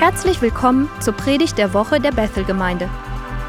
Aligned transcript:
Herzlich 0.00 0.40
willkommen 0.40 0.88
zur 1.00 1.12
Predigt 1.12 1.58
der 1.58 1.74
Woche 1.74 2.00
der 2.00 2.10
Bethel-Gemeinde. 2.10 2.88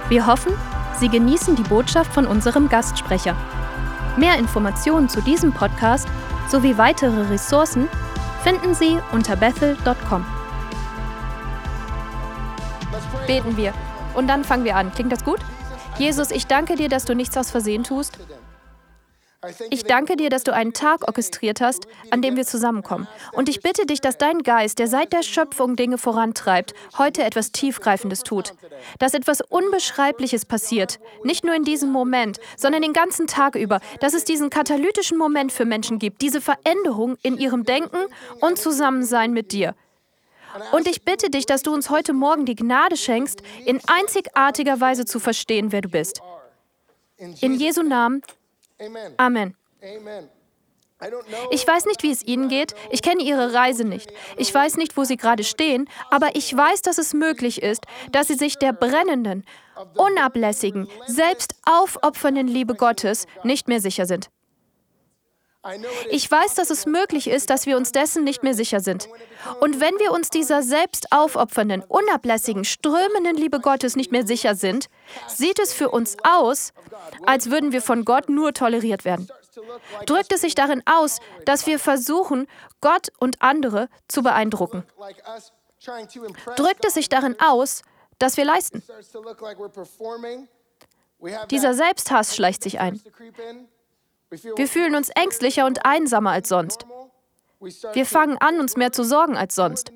Wir 0.10 0.28
hoffen, 0.28 0.52
Sie 1.00 1.08
genießen 1.08 1.55
die 1.55 1.63
Botschaft 1.63 2.13
von 2.13 2.28
unserem 2.28 2.68
Gastsprecher. 2.68 3.38
Mehr 4.18 4.38
Informationen 4.38 5.08
zu 5.08 5.22
diesem 5.22 5.54
Podcast 5.54 6.10
sowie 6.50 6.78
weitere 6.78 7.22
Ressourcen 7.29 7.88
finden 8.44 8.76
Sie 8.76 9.00
unter 9.14 9.38
bethel.com. 9.38 10.25
Beten 13.27 13.55
wir 13.55 13.73
und 14.13 14.27
dann 14.27 14.43
fangen 14.43 14.65
wir 14.65 14.75
an. 14.75 14.91
Klingt 14.91 15.13
das 15.13 15.23
gut? 15.23 15.39
Jesus, 15.97 16.31
ich 16.31 16.47
danke 16.47 16.75
dir, 16.75 16.89
dass 16.89 17.05
du 17.05 17.15
nichts 17.15 17.38
aus 17.38 17.49
Versehen 17.49 17.86
tust 17.86 18.20
ich 19.71 19.84
danke 19.86 20.18
dir, 20.18 20.30
dass 20.30 20.44
du 20.44 20.54
einen 20.54 20.74
Tag 20.74 21.07
orchestriert 21.07 21.62
hast, 21.62 21.88
an 22.12 22.21
dem 22.21 22.36
wir 22.36 22.46
zusammenkommen. 22.46 23.07
Und 23.32 23.50
ich 23.50 23.62
bitte 23.62 23.88
dich, 23.88 24.00
dass 24.00 24.18
dein 24.18 24.44
Geist, 24.44 24.78
der 24.78 24.88
seit 24.88 25.14
der 25.14 25.24
Schöpfung 25.24 25.75
Dinge 25.75 25.98
vorantreibt, 25.98 26.74
heute 26.98 27.24
etwas 27.24 27.51
Tiefgreifendes 27.51 28.21
tut. 28.21 28.54
Dass 29.00 29.15
etwas 29.15 29.42
Unbeschreibliches 29.42 30.46
passiert. 30.46 31.00
Nicht 31.24 31.43
nur 31.43 31.56
in 31.56 31.64
diesem 31.64 31.92
Moment, 31.92 32.39
sondern 32.56 32.84
den 32.84 32.94
ganzen 32.94 33.25
Tag 33.25 33.56
über. 33.56 33.80
Dass 34.00 34.14
es 34.14 34.25
diesen 34.25 34.52
katalytischen 34.52 35.17
Moment 35.17 35.52
für 35.52 35.66
Menschen 35.66 35.98
gibt. 35.98 36.22
Diese 36.22 36.39
Veränderung 36.39 37.17
in 37.23 37.38
ihrem 37.38 37.64
Denken 37.64 37.98
und 38.42 38.59
Zusammensein 38.59 39.34
mit 39.34 39.52
dir. 39.52 39.73
Und 40.72 40.88
ich 40.88 41.03
bitte 41.03 41.30
dich, 41.30 41.45
dass 41.45 41.64
du 41.64 41.73
uns 41.73 41.89
heute 41.89 42.14
Morgen 42.14 42.45
die 42.45 42.56
Gnade 42.56 42.98
schenkst, 42.98 43.42
in 43.66 43.80
einzigartiger 43.88 44.80
Weise 44.80 45.06
zu 45.06 45.20
verstehen, 45.20 45.72
wer 45.72 45.81
du 45.81 45.89
bist. 45.89 46.22
In 47.17 47.56
Jesu 47.56 47.81
Namen. 47.81 48.22
Amen. 49.17 49.56
Ich 51.50 51.67
weiß 51.67 51.86
nicht, 51.88 52.03
wie 52.03 52.12
es 52.12 52.23
Ihnen 52.23 52.48
geht. 52.48 52.76
Ich 52.92 53.02
kenne 53.02 53.23
Ihre 53.23 53.54
Reise 53.54 53.84
nicht. 53.86 54.12
Ich 54.38 54.54
weiß 54.54 54.78
nicht, 54.78 54.95
wo 54.98 55.04
Sie 55.04 55.17
gerade 55.17 55.44
stehen. 55.44 55.90
Aber 56.12 56.36
ich 56.36 56.56
weiß, 56.56 56.84
dass 56.84 57.00
es 57.00 57.14
möglich 57.14 57.64
ist, 57.64 57.86
dass 58.12 58.28
Sie 58.28 58.36
sich 58.36 58.58
der 58.58 58.72
brennenden, 58.73 59.44
unablässigen, 59.96 60.88
selbst 61.08 61.56
aufopfernden 61.66 62.48
Liebe 62.48 62.76
Gottes 62.76 63.26
nicht 63.44 63.68
mehr 63.68 63.82
sicher 63.82 64.06
sind. 64.06 64.30
Ich 66.09 66.30
weiß, 66.30 66.56
dass 66.56 66.72
es 66.72 66.86
möglich 66.88 67.28
ist, 67.28 67.52
dass 67.52 67.67
wir 67.67 67.78
uns 67.78 67.92
dessen 67.92 68.23
nicht 68.23 68.42
mehr 68.42 68.56
sicher 68.56 68.80
sind. 68.80 69.08
Und 69.59 69.80
wenn 69.80 69.98
wir 70.00 70.12
uns 70.12 70.30
dieser 70.30 70.64
selbst 70.64 71.12
aufopfernden, 71.12 71.84
unablässigen, 71.88 72.66
strömenden 72.66 73.36
Liebe 73.36 73.59
Gottes 73.59 73.95
nicht 73.95 74.12
mehr 74.12 74.26
sicher 74.26 74.56
sind, 74.56 74.88
sieht 75.28 75.59
es 75.59 75.73
für 75.73 75.89
uns 75.89 76.17
aus, 76.23 76.73
als 77.26 77.52
würden 77.52 77.72
wir 77.72 77.82
von 77.82 78.06
Gott 78.06 78.28
nur 78.30 78.54
toleriert 78.54 79.06
werden. 79.06 79.28
Drückt 80.08 80.34
es 80.34 80.42
sich 80.42 80.56
darin 80.56 80.82
aus, 80.86 81.20
dass 81.45 81.67
wir 81.67 81.78
versuchen, 81.78 82.48
Gott 82.80 83.09
und 83.20 83.42
andere 83.42 83.88
zu 84.08 84.23
beeindrucken. 84.23 84.84
Drückt 86.56 86.86
es 86.86 86.94
sich 86.95 87.09
darin 87.09 87.36
aus, 87.39 87.84
dass 88.17 88.38
wir 88.38 88.45
leisten. 88.45 88.82
Dieser 91.52 91.73
Selbsthass 91.76 92.36
schleicht 92.36 92.64
sich 92.64 92.80
ein. 92.80 93.02
Wir 94.32 94.68
fühlen 94.68 94.96
uns 94.96 95.10
ängstlicher 95.10 95.66
und 95.66 95.86
einsamer 95.86 96.32
als 96.32 96.50
sonst. 96.50 96.86
Wir 97.94 98.06
fangen 98.06 98.38
an, 98.40 98.60
uns 98.60 98.78
mehr 98.78 98.92
zu 98.92 99.04
sorgen 99.04 99.38
als 99.38 99.56
sonst. 99.56 99.92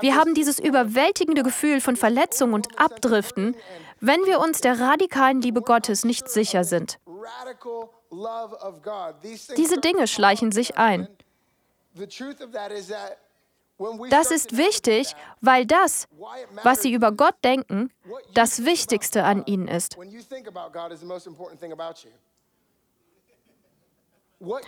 Wir 0.00 0.16
haben 0.16 0.34
dieses 0.34 0.58
überwältigende 0.58 1.42
Gefühl 1.42 1.80
von 1.80 1.96
Verletzung 1.96 2.52
und 2.52 2.78
Abdriften, 2.78 3.56
wenn 4.00 4.24
wir 4.26 4.40
uns 4.40 4.60
der 4.60 4.78
radikalen 4.78 5.40
Liebe 5.40 5.62
Gottes 5.62 6.04
nicht 6.04 6.28
sicher 6.28 6.64
sind. 6.64 6.98
Diese 9.56 9.80
Dinge 9.80 10.06
schleichen 10.06 10.52
sich 10.52 10.76
ein. 10.76 11.08
Das 14.10 14.30
ist 14.30 14.56
wichtig, 14.56 15.14
weil 15.40 15.66
das, 15.66 16.06
was 16.62 16.82
sie 16.82 16.92
über 16.92 17.10
Gott 17.12 17.34
denken, 17.42 17.90
das 18.34 18.64
Wichtigste 18.64 19.24
an 19.24 19.44
ihnen 19.46 19.68
ist. 19.68 19.96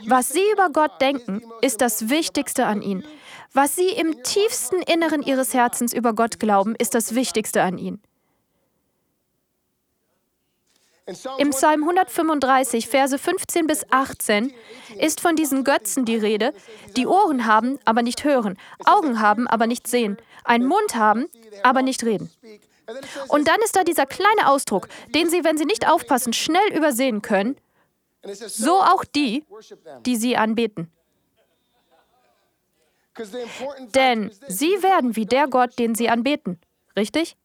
Was 0.06 0.28
Sie 0.30 0.42
über 0.52 0.70
Gott 0.70 1.00
denken, 1.00 1.42
ist 1.60 1.80
das 1.80 2.08
Wichtigste 2.08 2.66
an 2.66 2.82
Ihnen. 2.82 3.04
Was 3.52 3.76
Sie 3.76 3.88
im 3.88 4.22
tiefsten 4.22 4.82
Inneren 4.82 5.22
Ihres 5.22 5.54
Herzens 5.54 5.92
über 5.92 6.12
Gott 6.14 6.38
glauben, 6.38 6.74
ist 6.76 6.94
das 6.94 7.14
Wichtigste 7.14 7.62
an 7.62 7.78
Ihnen. 7.78 8.02
Im 11.38 11.50
Psalm 11.50 11.82
135, 11.82 12.88
Verse 12.88 13.16
15 13.16 13.68
bis 13.68 13.86
18 13.92 14.52
ist 14.98 15.20
von 15.20 15.36
diesen 15.36 15.62
Götzen 15.62 16.04
die 16.04 16.16
Rede, 16.16 16.52
die 16.96 17.06
Ohren 17.06 17.46
haben, 17.46 17.78
aber 17.84 18.02
nicht 18.02 18.24
hören, 18.24 18.58
Augen 18.84 19.20
haben, 19.20 19.46
aber 19.46 19.68
nicht 19.68 19.86
sehen, 19.86 20.16
einen 20.42 20.66
Mund 20.66 20.96
haben, 20.96 21.26
aber 21.62 21.82
nicht 21.82 22.02
reden. 22.02 22.28
Und 23.28 23.46
dann 23.46 23.60
ist 23.64 23.76
da 23.76 23.84
dieser 23.84 24.06
kleine 24.06 24.48
Ausdruck, 24.48 24.88
den 25.14 25.30
Sie, 25.30 25.44
wenn 25.44 25.56
Sie 25.56 25.64
nicht 25.64 25.88
aufpassen, 25.88 26.32
schnell 26.32 26.74
übersehen 26.74 27.22
können, 27.22 27.56
so 28.34 28.80
auch 28.80 29.04
die, 29.04 29.44
die 30.04 30.16
sie 30.16 30.36
anbeten. 30.36 30.90
Denn 33.94 34.30
sie 34.48 34.82
werden 34.82 35.16
wie 35.16 35.26
der 35.26 35.48
Gott, 35.48 35.78
den 35.78 35.94
sie 35.94 36.08
anbeten. 36.08 36.60
Richtig? 36.96 37.36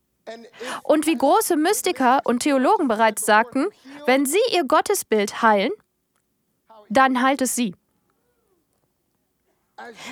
Und 0.84 1.08
wie 1.08 1.18
große 1.18 1.56
Mystiker 1.56 2.22
und 2.26 2.40
Theologen 2.40 2.88
bereits 2.88 3.26
sagten, 3.26 3.68
wenn 4.06 4.26
sie 4.26 4.42
ihr 4.52 4.66
Gottesbild 4.66 5.42
heilen, 5.42 5.72
dann 6.90 7.22
heilt 7.22 7.42
es 7.42 7.56
sie. 7.56 7.76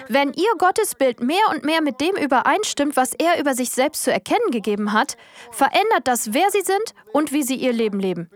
Wenn 0.07 0.33
ihr 0.33 0.51
Gottesbild 0.57 1.21
mehr 1.21 1.43
und 1.51 1.63
mehr 1.63 1.81
mit 1.81 2.01
dem 2.01 2.15
übereinstimmt, 2.15 2.95
was 2.95 3.13
er 3.13 3.39
über 3.39 3.53
sich 3.53 3.69
selbst 3.69 4.03
zu 4.03 4.11
erkennen 4.11 4.49
gegeben 4.51 4.93
hat, 4.93 5.15
verändert 5.51 6.05
das, 6.07 6.33
wer 6.33 6.49
sie 6.49 6.61
sind 6.61 6.95
und 7.13 7.31
wie 7.31 7.43
sie 7.43 7.55
ihr 7.55 7.73
Leben 7.73 7.99
leben. 7.99 8.29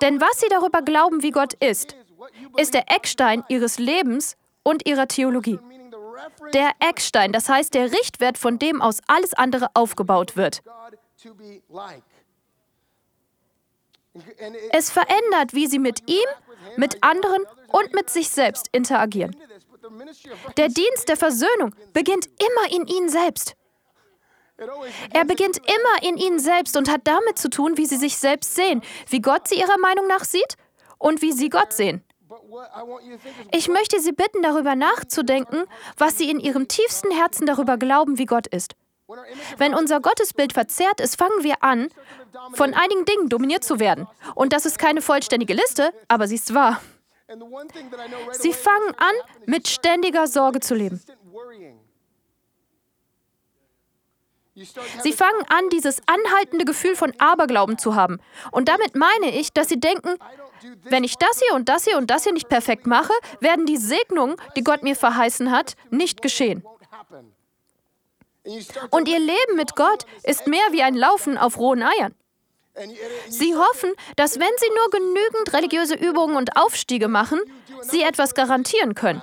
Denn 0.00 0.20
was 0.20 0.40
sie 0.40 0.48
darüber 0.48 0.82
glauben, 0.82 1.22
wie 1.22 1.30
Gott 1.30 1.54
ist, 1.54 1.96
ist 2.56 2.74
der 2.74 2.90
Eckstein 2.90 3.44
ihres 3.48 3.78
Lebens 3.78 4.36
und 4.62 4.86
ihrer 4.86 5.08
Theologie. 5.08 5.58
Der 6.52 6.72
Eckstein, 6.80 7.32
das 7.32 7.48
heißt 7.48 7.74
der 7.74 7.92
Richtwert, 7.92 8.38
von 8.38 8.58
dem 8.58 8.80
aus 8.80 9.00
alles 9.06 9.34
andere 9.34 9.68
aufgebaut 9.74 10.36
wird. 10.36 10.62
Es 14.70 14.90
verändert, 14.90 15.54
wie 15.54 15.66
sie 15.66 15.78
mit 15.78 16.08
ihm, 16.08 16.26
mit 16.76 17.02
anderen 17.02 17.44
und 17.68 17.92
mit 17.94 18.10
sich 18.10 18.30
selbst 18.30 18.68
interagieren. 18.72 19.36
Der 20.56 20.68
Dienst 20.68 21.08
der 21.08 21.16
Versöhnung 21.16 21.74
beginnt 21.92 22.26
immer 22.26 22.76
in 22.76 22.86
ihnen 22.86 23.08
selbst. 23.08 23.54
Er 25.12 25.24
beginnt 25.24 25.58
immer 25.58 26.08
in 26.08 26.16
ihnen 26.16 26.38
selbst 26.38 26.76
und 26.76 26.90
hat 26.90 27.02
damit 27.04 27.38
zu 27.38 27.50
tun, 27.50 27.76
wie 27.76 27.86
sie 27.86 27.96
sich 27.96 28.16
selbst 28.16 28.54
sehen, 28.54 28.82
wie 29.08 29.20
Gott 29.20 29.48
sie 29.48 29.56
ihrer 29.56 29.78
Meinung 29.78 30.06
nach 30.06 30.24
sieht 30.24 30.56
und 30.98 31.22
wie 31.22 31.32
sie 31.32 31.50
Gott 31.50 31.72
sehen. 31.72 32.04
Ich 33.52 33.68
möchte 33.68 34.00
Sie 34.00 34.12
bitten, 34.12 34.42
darüber 34.42 34.74
nachzudenken, 34.74 35.64
was 35.96 36.18
Sie 36.18 36.30
in 36.30 36.40
Ihrem 36.40 36.68
tiefsten 36.68 37.10
Herzen 37.10 37.46
darüber 37.46 37.76
glauben, 37.76 38.18
wie 38.18 38.26
Gott 38.26 38.46
ist. 38.46 38.74
Wenn 39.58 39.74
unser 39.74 40.00
Gottesbild 40.00 40.52
verzerrt 40.52 41.00
ist, 41.00 41.16
fangen 41.16 41.42
wir 41.42 41.62
an, 41.62 41.88
von 42.54 42.74
einigen 42.74 43.04
Dingen 43.04 43.28
dominiert 43.28 43.64
zu 43.64 43.78
werden. 43.78 44.08
Und 44.34 44.52
das 44.52 44.66
ist 44.66 44.78
keine 44.78 45.02
vollständige 45.02 45.54
Liste, 45.54 45.92
aber 46.08 46.26
sie 46.26 46.36
ist 46.36 46.54
wahr. 46.54 46.80
Sie 48.32 48.52
fangen 48.52 48.94
an, 48.96 49.14
mit 49.46 49.68
ständiger 49.68 50.26
Sorge 50.26 50.60
zu 50.60 50.74
leben. 50.74 51.00
Sie 55.02 55.12
fangen 55.12 55.44
an, 55.48 55.68
dieses 55.70 56.00
anhaltende 56.06 56.64
Gefühl 56.64 56.94
von 56.94 57.12
Aberglauben 57.18 57.76
zu 57.76 57.96
haben. 57.96 58.20
Und 58.52 58.68
damit 58.68 58.94
meine 58.94 59.36
ich, 59.36 59.52
dass 59.52 59.68
sie 59.68 59.80
denken, 59.80 60.16
wenn 60.84 61.02
ich 61.02 61.16
das 61.16 61.40
hier 61.40 61.54
und 61.54 61.68
das 61.68 61.84
hier 61.84 61.98
und 61.98 62.08
das 62.08 62.22
hier 62.22 62.32
nicht 62.32 62.48
perfekt 62.48 62.86
mache, 62.86 63.12
werden 63.40 63.66
die 63.66 63.76
Segnungen, 63.76 64.36
die 64.56 64.62
Gott 64.62 64.82
mir 64.82 64.94
verheißen 64.94 65.50
hat, 65.50 65.74
nicht 65.90 66.22
geschehen. 66.22 66.64
Und 68.90 69.08
ihr 69.08 69.18
Leben 69.18 69.56
mit 69.56 69.74
Gott 69.74 70.06
ist 70.22 70.46
mehr 70.46 70.66
wie 70.70 70.82
ein 70.82 70.94
Laufen 70.94 71.36
auf 71.36 71.58
rohen 71.58 71.82
Eiern. 71.82 72.14
Sie 73.28 73.54
hoffen, 73.54 73.92
dass 74.16 74.38
wenn 74.38 74.50
sie 74.56 74.70
nur 74.76 74.90
genügend 74.90 75.52
religiöse 75.52 75.94
Übungen 75.94 76.36
und 76.36 76.56
Aufstiege 76.56 77.08
machen, 77.08 77.40
sie 77.82 78.02
etwas 78.02 78.34
garantieren 78.34 78.94
können. 78.94 79.22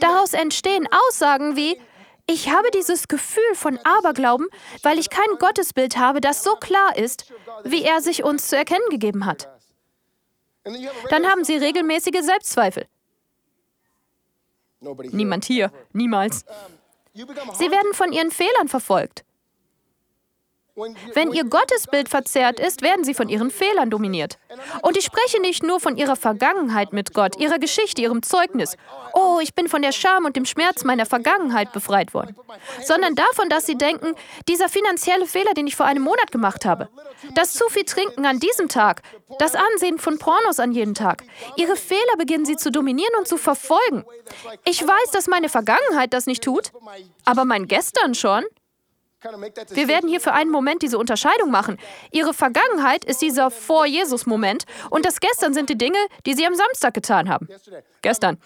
Daraus 0.00 0.32
entstehen 0.32 0.88
Aussagen 1.08 1.56
wie, 1.56 1.80
ich 2.26 2.50
habe 2.50 2.70
dieses 2.70 3.08
Gefühl 3.08 3.54
von 3.54 3.78
Aberglauben, 3.84 4.48
weil 4.82 4.98
ich 4.98 5.08
kein 5.10 5.38
Gottesbild 5.38 5.96
habe, 5.96 6.20
das 6.20 6.44
so 6.44 6.56
klar 6.56 6.96
ist, 6.96 7.32
wie 7.64 7.82
er 7.82 8.00
sich 8.00 8.22
uns 8.22 8.48
zu 8.48 8.56
erkennen 8.56 8.88
gegeben 8.90 9.24
hat. 9.24 9.48
Dann 11.10 11.26
haben 11.26 11.44
sie 11.44 11.56
regelmäßige 11.56 12.20
Selbstzweifel. 12.20 12.86
Niemand 14.80 15.44
hier, 15.44 15.72
niemals. 15.92 16.44
Sie 17.14 17.70
werden 17.70 17.94
von 17.94 18.12
ihren 18.12 18.30
Fehlern 18.30 18.68
verfolgt. 18.68 19.24
Wenn 21.14 21.32
ihr 21.32 21.44
Gottesbild 21.44 22.08
verzerrt 22.08 22.60
ist, 22.60 22.82
werden 22.82 23.04
sie 23.04 23.14
von 23.14 23.28
ihren 23.28 23.50
Fehlern 23.50 23.90
dominiert. 23.90 24.38
Und 24.82 24.96
ich 24.96 25.04
spreche 25.04 25.40
nicht 25.40 25.62
nur 25.62 25.80
von 25.80 25.96
ihrer 25.96 26.16
Vergangenheit 26.16 26.92
mit 26.92 27.14
Gott, 27.14 27.38
ihrer 27.38 27.58
Geschichte, 27.58 28.02
ihrem 28.02 28.22
Zeugnis. 28.22 28.76
Oh, 29.12 29.38
ich 29.42 29.54
bin 29.54 29.68
von 29.68 29.82
der 29.82 29.92
Scham 29.92 30.24
und 30.24 30.36
dem 30.36 30.44
Schmerz 30.44 30.84
meiner 30.84 31.06
Vergangenheit 31.06 31.72
befreit 31.72 32.14
worden. 32.14 32.36
Sondern 32.84 33.14
davon, 33.14 33.48
dass 33.48 33.66
sie 33.66 33.76
denken, 33.76 34.14
dieser 34.48 34.68
finanzielle 34.68 35.26
Fehler, 35.26 35.54
den 35.54 35.66
ich 35.66 35.76
vor 35.76 35.86
einem 35.86 36.02
Monat 36.02 36.30
gemacht 36.30 36.64
habe, 36.64 36.88
das 37.34 37.54
zu 37.54 37.68
viel 37.68 37.84
Trinken 37.84 38.26
an 38.26 38.38
diesem 38.38 38.68
Tag, 38.68 39.02
das 39.38 39.54
Ansehen 39.54 39.98
von 39.98 40.18
Pornos 40.18 40.60
an 40.60 40.72
jedem 40.72 40.94
Tag. 40.94 41.24
Ihre 41.56 41.76
Fehler 41.76 42.16
beginnen 42.16 42.44
sie 42.44 42.56
zu 42.56 42.70
dominieren 42.70 43.14
und 43.18 43.26
zu 43.26 43.36
verfolgen. 43.36 44.04
Ich 44.64 44.82
weiß, 44.82 45.10
dass 45.12 45.26
meine 45.26 45.48
Vergangenheit 45.48 46.12
das 46.12 46.26
nicht 46.26 46.44
tut, 46.44 46.72
aber 47.24 47.44
mein 47.44 47.66
Gestern 47.66 48.14
schon. 48.14 48.44
Wir 49.70 49.88
werden 49.88 50.08
hier 50.08 50.20
für 50.20 50.32
einen 50.32 50.50
Moment 50.50 50.82
diese 50.82 50.96
Unterscheidung 50.96 51.50
machen. 51.50 51.76
Ihre 52.12 52.32
Vergangenheit 52.32 53.04
ist 53.04 53.20
dieser 53.20 53.50
Vor-Jesus-Moment 53.50 54.64
und 54.90 55.04
das 55.04 55.18
Gestern 55.18 55.54
sind 55.54 55.70
die 55.70 55.78
Dinge, 55.78 55.98
die 56.24 56.34
Sie 56.34 56.46
am 56.46 56.54
Samstag 56.54 56.94
getan 56.94 57.28
haben. 57.28 57.48
Gestern. 58.02 58.38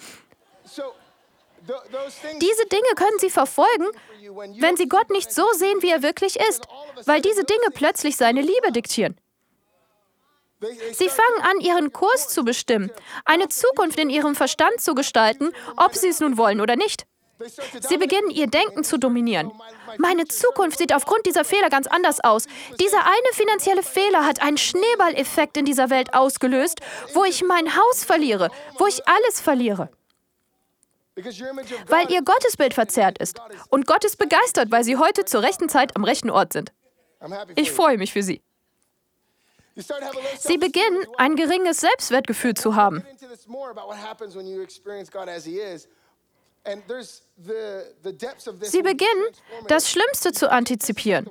Diese 2.40 2.66
Dinge 2.66 2.88
können 2.96 3.18
Sie 3.18 3.30
verfolgen, 3.30 3.86
wenn 4.58 4.76
Sie 4.76 4.88
Gott 4.88 5.10
nicht 5.10 5.30
so 5.32 5.44
sehen, 5.54 5.82
wie 5.82 5.90
er 5.90 6.02
wirklich 6.02 6.36
ist, 6.36 6.66
weil 7.04 7.20
diese 7.20 7.44
Dinge 7.44 7.70
plötzlich 7.74 8.16
seine 8.16 8.40
Liebe 8.40 8.72
diktieren. 8.72 9.16
Sie 10.92 11.08
fangen 11.08 11.42
an, 11.42 11.60
ihren 11.60 11.92
Kurs 11.92 12.28
zu 12.28 12.44
bestimmen, 12.44 12.90
eine 13.24 13.48
Zukunft 13.48 13.98
in 13.98 14.10
ihrem 14.10 14.34
Verstand 14.34 14.80
zu 14.80 14.94
gestalten, 14.94 15.52
ob 15.76 15.94
sie 15.94 16.08
es 16.08 16.20
nun 16.20 16.36
wollen 16.36 16.60
oder 16.60 16.76
nicht. 16.76 17.04
Sie 17.80 17.96
beginnen 17.96 18.30
ihr 18.30 18.46
Denken 18.46 18.84
zu 18.84 18.98
dominieren. 18.98 19.50
Meine 19.98 20.26
Zukunft 20.26 20.78
sieht 20.78 20.94
aufgrund 20.94 21.26
dieser 21.26 21.44
Fehler 21.44 21.70
ganz 21.70 21.86
anders 21.86 22.22
aus. 22.22 22.46
Dieser 22.80 23.04
eine 23.04 23.32
finanzielle 23.32 23.82
Fehler 23.82 24.24
hat 24.24 24.42
einen 24.42 24.58
Schneeballeffekt 24.58 25.56
in 25.56 25.64
dieser 25.64 25.90
Welt 25.90 26.14
ausgelöst, 26.14 26.80
wo 27.14 27.24
ich 27.24 27.42
mein 27.42 27.76
Haus 27.76 28.04
verliere, 28.04 28.50
wo 28.78 28.86
ich 28.86 29.06
alles 29.08 29.40
verliere. 29.40 29.88
Weil 31.14 32.10
ihr 32.10 32.22
Gottesbild 32.22 32.74
verzerrt 32.74 33.18
ist. 33.18 33.40
Und 33.68 33.86
Gott 33.86 34.04
ist 34.04 34.16
begeistert, 34.18 34.70
weil 34.70 34.84
sie 34.84 34.96
heute 34.96 35.24
zur 35.24 35.42
rechten 35.42 35.68
Zeit 35.68 35.96
am 35.96 36.04
rechten 36.04 36.30
Ort 36.30 36.52
sind. 36.52 36.72
Ich 37.54 37.70
freue 37.70 37.98
mich 37.98 38.12
für 38.12 38.22
sie. 38.22 38.40
Sie 40.38 40.58
beginnen, 40.58 41.06
ein 41.16 41.36
geringes 41.36 41.80
Selbstwertgefühl 41.80 42.54
zu 42.54 42.76
haben. 42.76 43.04
Sie 48.60 48.82
beginnen, 48.82 49.24
das 49.68 49.90
Schlimmste 49.90 50.32
zu 50.32 50.50
antizipieren. 50.50 51.28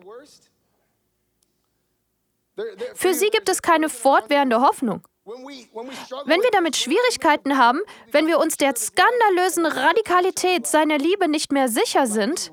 Für 2.95 3.13
sie 3.13 3.29
gibt 3.29 3.49
es 3.49 3.61
keine 3.61 3.89
fortwährende 3.89 4.61
Hoffnung. 4.61 5.07
Wenn 5.23 6.41
wir 6.41 6.51
damit 6.51 6.75
Schwierigkeiten 6.75 7.57
haben, 7.57 7.79
wenn 8.11 8.27
wir 8.27 8.39
uns 8.39 8.57
der 8.57 8.75
skandalösen 8.75 9.65
Radikalität 9.65 10.67
seiner 10.67 10.97
Liebe 10.97 11.27
nicht 11.27 11.51
mehr 11.51 11.69
sicher 11.69 12.07
sind, 12.07 12.51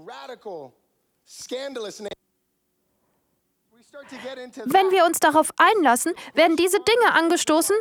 wenn 4.65 4.91
wir 4.91 5.05
uns 5.07 5.19
darauf 5.19 5.51
einlassen, 5.57 6.13
werden 6.35 6.57
diese 6.57 6.79
Dinge 6.81 7.13
angestoßen, 7.15 7.77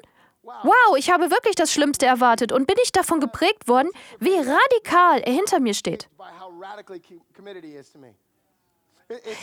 Wow, 0.63 0.97
ich 0.97 1.11
habe 1.11 1.29
wirklich 1.29 1.55
das 1.55 1.73
Schlimmste 1.73 2.05
erwartet 2.05 2.51
und 2.53 2.67
bin 2.67 2.77
ich 2.81 2.91
davon 2.93 3.19
geprägt 3.19 3.67
worden, 3.67 3.89
wie 4.19 4.33
radikal 4.33 5.19
er 5.19 5.33
hinter 5.33 5.59
mir 5.59 5.73
steht. 5.73 6.07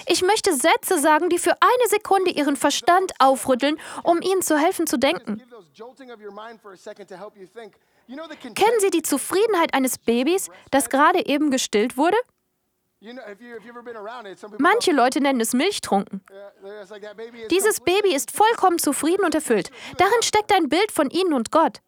Ich 0.06 0.22
möchte 0.22 0.54
Sätze 0.54 0.98
sagen, 0.98 1.28
die 1.28 1.38
für 1.38 1.52
eine 1.52 1.88
Sekunde 1.88 2.30
Ihren 2.30 2.56
Verstand 2.56 3.12
aufrütteln, 3.18 3.78
um 4.02 4.20
Ihnen 4.20 4.42
zu 4.42 4.58
helfen 4.58 4.86
zu 4.86 4.98
denken. 4.98 5.42
Kennen 8.54 8.80
Sie 8.80 8.90
die 8.90 9.02
Zufriedenheit 9.02 9.72
eines 9.72 9.98
Babys, 9.98 10.50
das 10.70 10.90
gerade 10.90 11.26
eben 11.26 11.50
gestillt 11.50 11.96
wurde? 11.96 12.16
Manche 14.58 14.92
Leute 14.92 15.20
nennen 15.20 15.40
es 15.40 15.52
Milchtrunken. 15.52 16.22
Dieses 17.50 17.80
Baby 17.80 18.14
ist 18.14 18.30
vollkommen 18.30 18.78
zufrieden 18.78 19.24
und 19.24 19.34
erfüllt. 19.34 19.70
Darin 19.98 20.22
steckt 20.22 20.52
ein 20.54 20.68
Bild 20.68 20.90
von 20.92 21.10
Ihnen 21.10 21.32
und 21.32 21.50
Gott. 21.50 21.80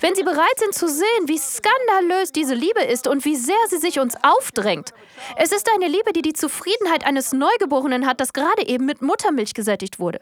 Wenn 0.00 0.14
Sie 0.14 0.22
bereit 0.22 0.58
sind 0.58 0.74
zu 0.74 0.88
sehen, 0.88 1.26
wie 1.26 1.38
skandalös 1.38 2.32
diese 2.32 2.54
Liebe 2.54 2.82
ist 2.82 3.06
und 3.06 3.24
wie 3.24 3.36
sehr 3.36 3.56
sie 3.68 3.78
sich 3.78 3.98
uns 3.98 4.14
aufdrängt. 4.22 4.92
Es 5.36 5.52
ist 5.52 5.68
eine 5.74 5.88
Liebe, 5.88 6.12
die 6.12 6.22
die 6.22 6.34
Zufriedenheit 6.34 7.06
eines 7.06 7.32
Neugeborenen 7.32 8.06
hat, 8.06 8.20
das 8.20 8.34
gerade 8.34 8.66
eben 8.66 8.84
mit 8.84 9.00
Muttermilch 9.00 9.54
gesättigt 9.54 9.98
wurde. 9.98 10.20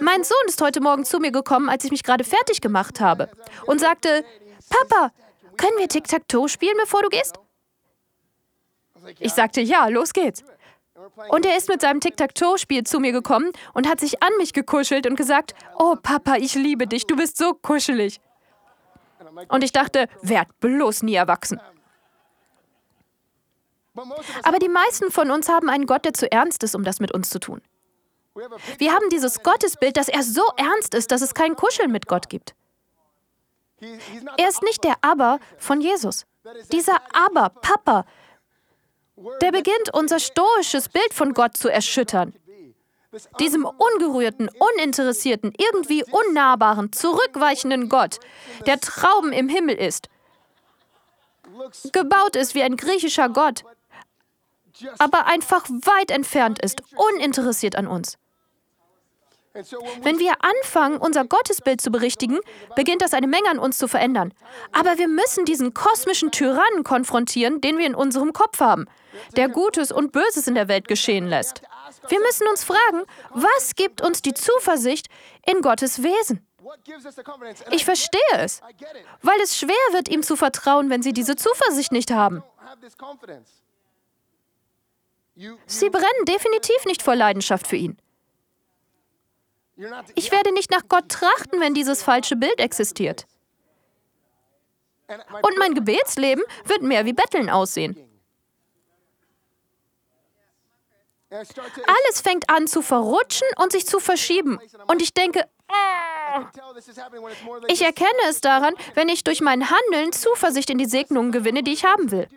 Mein 0.00 0.24
Sohn 0.24 0.46
ist 0.46 0.60
heute 0.60 0.80
Morgen 0.80 1.04
zu 1.04 1.18
mir 1.18 1.30
gekommen, 1.30 1.68
als 1.68 1.84
ich 1.84 1.90
mich 1.90 2.02
gerade 2.02 2.24
fertig 2.24 2.60
gemacht 2.60 3.00
habe 3.00 3.30
und 3.66 3.80
sagte, 3.80 4.24
Papa, 4.68 5.12
können 5.56 5.78
wir 5.78 5.88
Tic-Tac-Toe 5.88 6.48
spielen, 6.48 6.76
bevor 6.80 7.02
du 7.02 7.08
gehst? 7.08 7.36
Ich 9.18 9.32
sagte, 9.32 9.60
ja, 9.60 9.88
los 9.88 10.12
geht's. 10.12 10.44
Und 11.28 11.46
er 11.46 11.56
ist 11.56 11.68
mit 11.68 11.80
seinem 11.80 12.00
Tic-Tac-Toe-Spiel 12.00 12.84
zu 12.84 13.00
mir 13.00 13.12
gekommen 13.12 13.52
und 13.72 13.88
hat 13.88 14.00
sich 14.00 14.22
an 14.22 14.30
mich 14.38 14.52
gekuschelt 14.52 15.06
und 15.06 15.16
gesagt, 15.16 15.54
oh 15.78 15.96
Papa, 16.00 16.36
ich 16.36 16.54
liebe 16.54 16.86
dich, 16.86 17.06
du 17.06 17.16
bist 17.16 17.36
so 17.38 17.54
kuschelig. 17.54 18.20
Und 19.48 19.64
ich 19.64 19.72
dachte, 19.72 20.08
werd 20.22 20.48
bloß 20.60 21.02
nie 21.02 21.14
erwachsen. 21.14 21.60
Aber 24.42 24.58
die 24.58 24.68
meisten 24.68 25.10
von 25.10 25.30
uns 25.30 25.48
haben 25.48 25.68
einen 25.68 25.86
Gott, 25.86 26.04
der 26.04 26.14
zu 26.14 26.30
ernst 26.30 26.62
ist, 26.62 26.74
um 26.74 26.84
das 26.84 27.00
mit 27.00 27.12
uns 27.12 27.30
zu 27.30 27.38
tun. 27.38 27.60
Wir 28.78 28.92
haben 28.92 29.08
dieses 29.10 29.42
Gottesbild, 29.42 29.96
dass 29.96 30.08
er 30.08 30.22
so 30.22 30.42
ernst 30.56 30.94
ist, 30.94 31.10
dass 31.10 31.20
es 31.20 31.34
kein 31.34 31.56
Kuscheln 31.56 31.90
mit 31.90 32.06
Gott 32.06 32.28
gibt. 32.28 32.54
Er 34.36 34.48
ist 34.48 34.62
nicht 34.62 34.84
der 34.84 34.94
Aber 35.02 35.38
von 35.58 35.80
Jesus. 35.80 36.26
Dieser 36.72 37.00
Aber, 37.12 37.50
Papa, 37.50 38.04
der 39.40 39.52
beginnt 39.52 39.92
unser 39.92 40.18
stoisches 40.18 40.88
Bild 40.88 41.12
von 41.12 41.34
Gott 41.34 41.56
zu 41.56 41.68
erschüttern. 41.68 42.34
Diesem 43.40 43.64
ungerührten, 43.64 44.48
uninteressierten, 44.48 45.52
irgendwie 45.58 46.04
unnahbaren, 46.04 46.92
zurückweichenden 46.92 47.88
Gott, 47.88 48.20
der 48.66 48.78
Trauben 48.80 49.32
im 49.32 49.48
Himmel 49.48 49.74
ist, 49.74 50.08
gebaut 51.92 52.36
ist 52.36 52.54
wie 52.54 52.62
ein 52.62 52.76
griechischer 52.76 53.28
Gott, 53.28 53.64
aber 54.98 55.26
einfach 55.26 55.68
weit 55.68 56.12
entfernt 56.12 56.62
ist, 56.62 56.82
uninteressiert 56.96 57.74
an 57.74 57.88
uns. 57.88 58.16
Wenn 59.52 60.18
wir 60.20 60.34
anfangen, 60.40 60.98
unser 60.98 61.24
Gottesbild 61.24 61.80
zu 61.80 61.90
berichtigen, 61.90 62.38
beginnt 62.76 63.02
das 63.02 63.14
eine 63.14 63.26
Menge 63.26 63.48
an 63.50 63.58
uns 63.58 63.78
zu 63.78 63.88
verändern. 63.88 64.32
Aber 64.72 64.98
wir 64.98 65.08
müssen 65.08 65.44
diesen 65.44 65.74
kosmischen 65.74 66.30
Tyrannen 66.30 66.84
konfrontieren, 66.84 67.60
den 67.60 67.76
wir 67.78 67.86
in 67.86 67.96
unserem 67.96 68.32
Kopf 68.32 68.60
haben, 68.60 68.86
der 69.36 69.48
Gutes 69.48 69.90
und 69.90 70.12
Böses 70.12 70.46
in 70.46 70.54
der 70.54 70.68
Welt 70.68 70.86
geschehen 70.86 71.26
lässt. 71.26 71.62
Wir 72.08 72.20
müssen 72.20 72.46
uns 72.46 72.62
fragen, 72.62 73.04
was 73.30 73.74
gibt 73.74 74.00
uns 74.00 74.22
die 74.22 74.34
Zuversicht 74.34 75.08
in 75.44 75.62
Gottes 75.62 76.02
Wesen? 76.02 76.46
Ich 77.70 77.84
verstehe 77.84 78.20
es, 78.36 78.60
weil 79.22 79.40
es 79.40 79.58
schwer 79.58 79.74
wird, 79.92 80.08
ihm 80.08 80.22
zu 80.22 80.36
vertrauen, 80.36 80.90
wenn 80.90 81.02
Sie 81.02 81.12
diese 81.12 81.34
Zuversicht 81.34 81.90
nicht 81.90 82.12
haben. 82.12 82.44
Sie 85.66 85.90
brennen 85.90 86.24
definitiv 86.28 86.84
nicht 86.84 87.02
vor 87.02 87.16
Leidenschaft 87.16 87.66
für 87.66 87.76
ihn. 87.76 87.96
Ich 90.14 90.30
werde 90.30 90.52
nicht 90.52 90.70
nach 90.70 90.82
Gott 90.88 91.08
trachten, 91.08 91.60
wenn 91.60 91.74
dieses 91.74 92.02
falsche 92.02 92.36
Bild 92.36 92.58
existiert. 92.60 93.26
Und 95.42 95.58
mein 95.58 95.74
Gebetsleben 95.74 96.44
wird 96.64 96.82
mehr 96.82 97.04
wie 97.04 97.12
Betteln 97.12 97.50
aussehen. 97.50 97.96
Alles 101.30 102.20
fängt 102.22 102.50
an 102.50 102.66
zu 102.66 102.82
verrutschen 102.82 103.46
und 103.56 103.72
sich 103.72 103.86
zu 103.86 104.00
verschieben. 104.00 104.58
Und 104.88 105.00
ich 105.00 105.14
denke, 105.14 105.44
ah. 105.68 106.50
ich 107.68 107.82
erkenne 107.82 108.10
es 108.28 108.40
daran, 108.40 108.74
wenn 108.94 109.08
ich 109.08 109.22
durch 109.22 109.40
mein 109.40 109.70
Handeln 109.70 110.12
Zuversicht 110.12 110.70
in 110.70 110.78
die 110.78 110.86
Segnungen 110.86 111.30
gewinne, 111.30 111.62
die 111.62 111.72
ich 111.72 111.84
haben 111.84 112.10
will. 112.10 112.28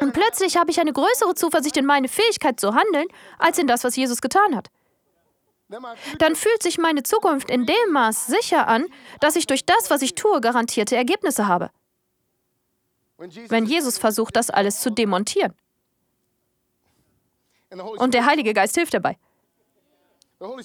Und 0.00 0.12
plötzlich 0.12 0.56
habe 0.56 0.70
ich 0.70 0.80
eine 0.80 0.92
größere 0.92 1.34
Zuversicht 1.34 1.76
in 1.76 1.86
meine 1.86 2.08
Fähigkeit 2.08 2.58
zu 2.58 2.74
handeln, 2.74 3.06
als 3.38 3.58
in 3.58 3.66
das, 3.66 3.84
was 3.84 3.96
Jesus 3.96 4.20
getan 4.20 4.56
hat 4.56 4.68
dann 6.18 6.36
fühlt 6.36 6.62
sich 6.62 6.78
meine 6.78 7.02
Zukunft 7.02 7.50
in 7.50 7.66
dem 7.66 7.92
Maß 7.92 8.26
sicher 8.26 8.68
an, 8.68 8.86
dass 9.20 9.36
ich 9.36 9.46
durch 9.46 9.64
das, 9.64 9.90
was 9.90 10.02
ich 10.02 10.14
tue, 10.14 10.40
garantierte 10.40 10.96
Ergebnisse 10.96 11.46
habe. 11.46 11.70
Wenn 13.18 13.66
Jesus 13.66 13.98
versucht, 13.98 14.36
das 14.36 14.50
alles 14.50 14.80
zu 14.80 14.90
demontieren. 14.90 15.54
Und 17.70 18.14
der 18.14 18.26
Heilige 18.26 18.52
Geist 18.52 18.74
hilft 18.74 18.94
dabei. 18.94 19.16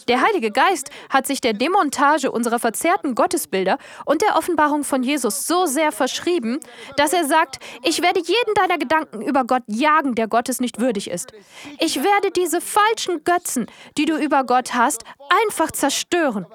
Der 0.08 0.22
Heilige 0.22 0.52
Geist 0.52 0.90
hat 1.10 1.28
sich 1.28 1.42
der 1.42 1.52
Demontage 1.52 2.32
unserer 2.32 2.60
verzerrten 2.60 3.14
Gottesbilder 3.14 3.78
und 4.06 4.22
der 4.22 4.38
Offenbarung 4.38 4.86
von 4.86 5.04
Jesus 5.04 5.48
so 5.48 5.66
sehr 5.66 5.92
verschrieben, 5.92 6.62
dass 6.96 7.12
er 7.12 7.26
sagt, 7.26 7.60
ich 7.84 8.02
werde 8.02 8.22
jeden 8.22 8.54
deiner 8.56 8.78
Gedanken 8.78 9.22
über 9.22 9.44
Gott 9.44 9.64
jagen, 9.68 10.16
der 10.16 10.30
Gottes 10.30 10.62
nicht 10.62 10.80
würdig 10.80 11.10
ist. 11.10 11.34
Ich 11.80 12.02
werde 12.02 12.32
diese 12.32 12.62
falschen 12.62 13.26
Götzen, 13.26 13.68
die 13.98 14.06
du 14.06 14.18
über 14.18 14.46
Gott 14.46 14.74
hast, 14.74 15.04
einfach 15.44 15.72
zerstören. 15.72 16.46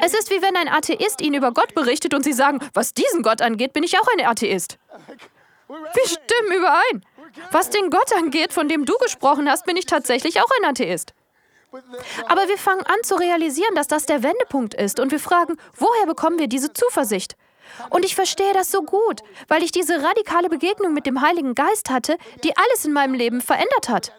Es 0.00 0.14
ist 0.14 0.30
wie 0.30 0.40
wenn 0.40 0.56
ein 0.56 0.68
Atheist 0.68 1.20
ihnen 1.20 1.34
über 1.34 1.52
Gott 1.52 1.74
berichtet 1.74 2.14
und 2.14 2.22
sie 2.24 2.32
sagen, 2.32 2.60
was 2.72 2.94
diesen 2.94 3.22
Gott 3.22 3.42
angeht, 3.42 3.74
bin 3.74 3.82
ich 3.82 3.98
auch 3.98 4.06
ein 4.16 4.26
Atheist. 4.26 4.78
Wir 5.68 6.06
stimmen 6.06 6.56
überein. 6.56 7.04
Was 7.50 7.68
den 7.68 7.90
Gott 7.90 8.12
angeht, 8.16 8.52
von 8.52 8.68
dem 8.68 8.86
du 8.86 8.94
gesprochen 8.98 9.48
hast, 9.50 9.66
bin 9.66 9.76
ich 9.76 9.86
tatsächlich 9.86 10.40
auch 10.40 10.50
ein 10.60 10.70
Atheist. 10.70 11.14
Aber 12.28 12.48
wir 12.48 12.58
fangen 12.58 12.82
an 12.82 13.02
zu 13.02 13.14
realisieren, 13.14 13.74
dass 13.74 13.88
das 13.88 14.06
der 14.06 14.22
Wendepunkt 14.22 14.74
ist 14.74 15.00
und 15.00 15.10
wir 15.10 15.20
fragen, 15.20 15.56
woher 15.76 16.06
bekommen 16.06 16.38
wir 16.38 16.48
diese 16.48 16.72
Zuversicht? 16.72 17.36
Und 17.90 18.04
ich 18.04 18.14
verstehe 18.14 18.52
das 18.52 18.70
so 18.70 18.82
gut, 18.82 19.22
weil 19.48 19.62
ich 19.62 19.72
diese 19.72 20.02
radikale 20.02 20.48
Begegnung 20.48 20.92
mit 20.92 21.06
dem 21.06 21.22
Heiligen 21.22 21.54
Geist 21.54 21.90
hatte, 21.90 22.16
die 22.44 22.56
alles 22.56 22.84
in 22.84 22.92
meinem 22.92 23.14
Leben 23.14 23.40
verändert 23.40 23.88
hat. 23.88 24.12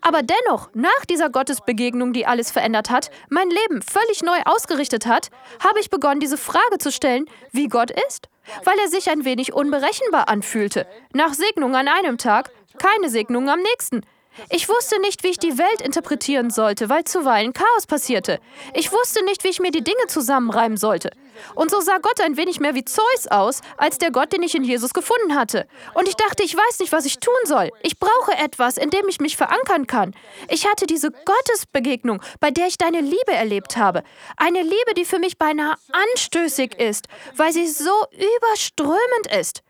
Aber 0.00 0.22
dennoch, 0.22 0.68
nach 0.74 1.04
dieser 1.08 1.30
Gottesbegegnung, 1.30 2.12
die 2.12 2.26
alles 2.26 2.50
verändert 2.50 2.90
hat, 2.90 3.10
mein 3.28 3.48
Leben 3.48 3.82
völlig 3.82 4.22
neu 4.22 4.38
ausgerichtet 4.44 5.06
hat, 5.06 5.30
habe 5.62 5.80
ich 5.80 5.90
begonnen, 5.90 6.20
diese 6.20 6.36
Frage 6.36 6.78
zu 6.78 6.90
stellen, 6.90 7.26
wie 7.52 7.68
Gott 7.68 7.90
ist, 8.08 8.28
weil 8.64 8.78
er 8.78 8.88
sich 8.88 9.10
ein 9.10 9.24
wenig 9.24 9.52
unberechenbar 9.52 10.28
anfühlte. 10.28 10.86
Nach 11.12 11.34
Segnung 11.34 11.76
an 11.76 11.88
einem 11.88 12.18
Tag, 12.18 12.50
keine 12.78 13.08
Segnung 13.08 13.48
am 13.48 13.60
nächsten. 13.60 14.02
Ich 14.48 14.68
wusste 14.68 15.00
nicht, 15.00 15.22
wie 15.22 15.28
ich 15.28 15.38
die 15.38 15.58
Welt 15.58 15.80
interpretieren 15.82 16.50
sollte, 16.50 16.88
weil 16.88 17.04
zuweilen 17.04 17.52
Chaos 17.52 17.86
passierte. 17.86 18.40
Ich 18.74 18.92
wusste 18.92 19.24
nicht, 19.24 19.44
wie 19.44 19.48
ich 19.48 19.60
mir 19.60 19.70
die 19.70 19.84
Dinge 19.84 20.06
zusammenreimen 20.08 20.76
sollte. 20.76 21.10
Und 21.54 21.70
so 21.70 21.80
sah 21.80 21.98
Gott 21.98 22.20
ein 22.20 22.36
wenig 22.36 22.60
mehr 22.60 22.74
wie 22.74 22.84
Zeus 22.84 23.26
aus, 23.30 23.60
als 23.76 23.98
der 23.98 24.10
Gott, 24.10 24.32
den 24.32 24.42
ich 24.42 24.54
in 24.54 24.64
Jesus 24.64 24.92
gefunden 24.92 25.34
hatte. 25.34 25.66
Und 25.94 26.08
ich 26.08 26.16
dachte, 26.16 26.42
ich 26.42 26.56
weiß 26.56 26.80
nicht, 26.80 26.92
was 26.92 27.06
ich 27.06 27.18
tun 27.18 27.34
soll. 27.44 27.70
Ich 27.82 27.98
brauche 27.98 28.32
etwas, 28.32 28.76
in 28.76 28.90
dem 28.90 29.08
ich 29.08 29.20
mich 29.20 29.36
verankern 29.36 29.86
kann. 29.86 30.14
Ich 30.48 30.66
hatte 30.66 30.86
diese 30.86 31.10
Gottesbegegnung, 31.10 32.22
bei 32.40 32.50
der 32.50 32.66
ich 32.66 32.78
deine 32.78 33.00
Liebe 33.00 33.32
erlebt 33.32 33.76
habe. 33.76 34.02
Eine 34.36 34.62
Liebe, 34.62 34.94
die 34.96 35.04
für 35.04 35.18
mich 35.18 35.38
beinahe 35.38 35.74
anstößig 35.92 36.78
ist, 36.78 37.06
weil 37.36 37.52
sie 37.52 37.66
so 37.66 37.90
überströmend 38.12 39.38
ist. 39.38 39.62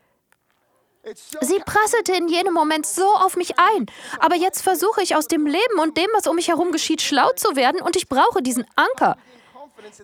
Sie 1.41 1.59
prasselte 1.65 2.13
in 2.13 2.27
jenem 2.27 2.53
Moment 2.53 2.85
so 2.85 3.07
auf 3.07 3.35
mich 3.35 3.57
ein. 3.57 3.87
Aber 4.19 4.35
jetzt 4.35 4.61
versuche 4.61 5.01
ich 5.01 5.15
aus 5.15 5.27
dem 5.27 5.47
Leben 5.47 5.79
und 5.79 5.97
dem, 5.97 6.07
was 6.13 6.27
um 6.27 6.35
mich 6.35 6.49
herum 6.49 6.71
geschieht, 6.71 7.01
schlau 7.01 7.31
zu 7.35 7.55
werden 7.55 7.81
und 7.81 7.95
ich 7.95 8.07
brauche 8.07 8.41
diesen 8.41 8.65
Anker. 8.75 9.17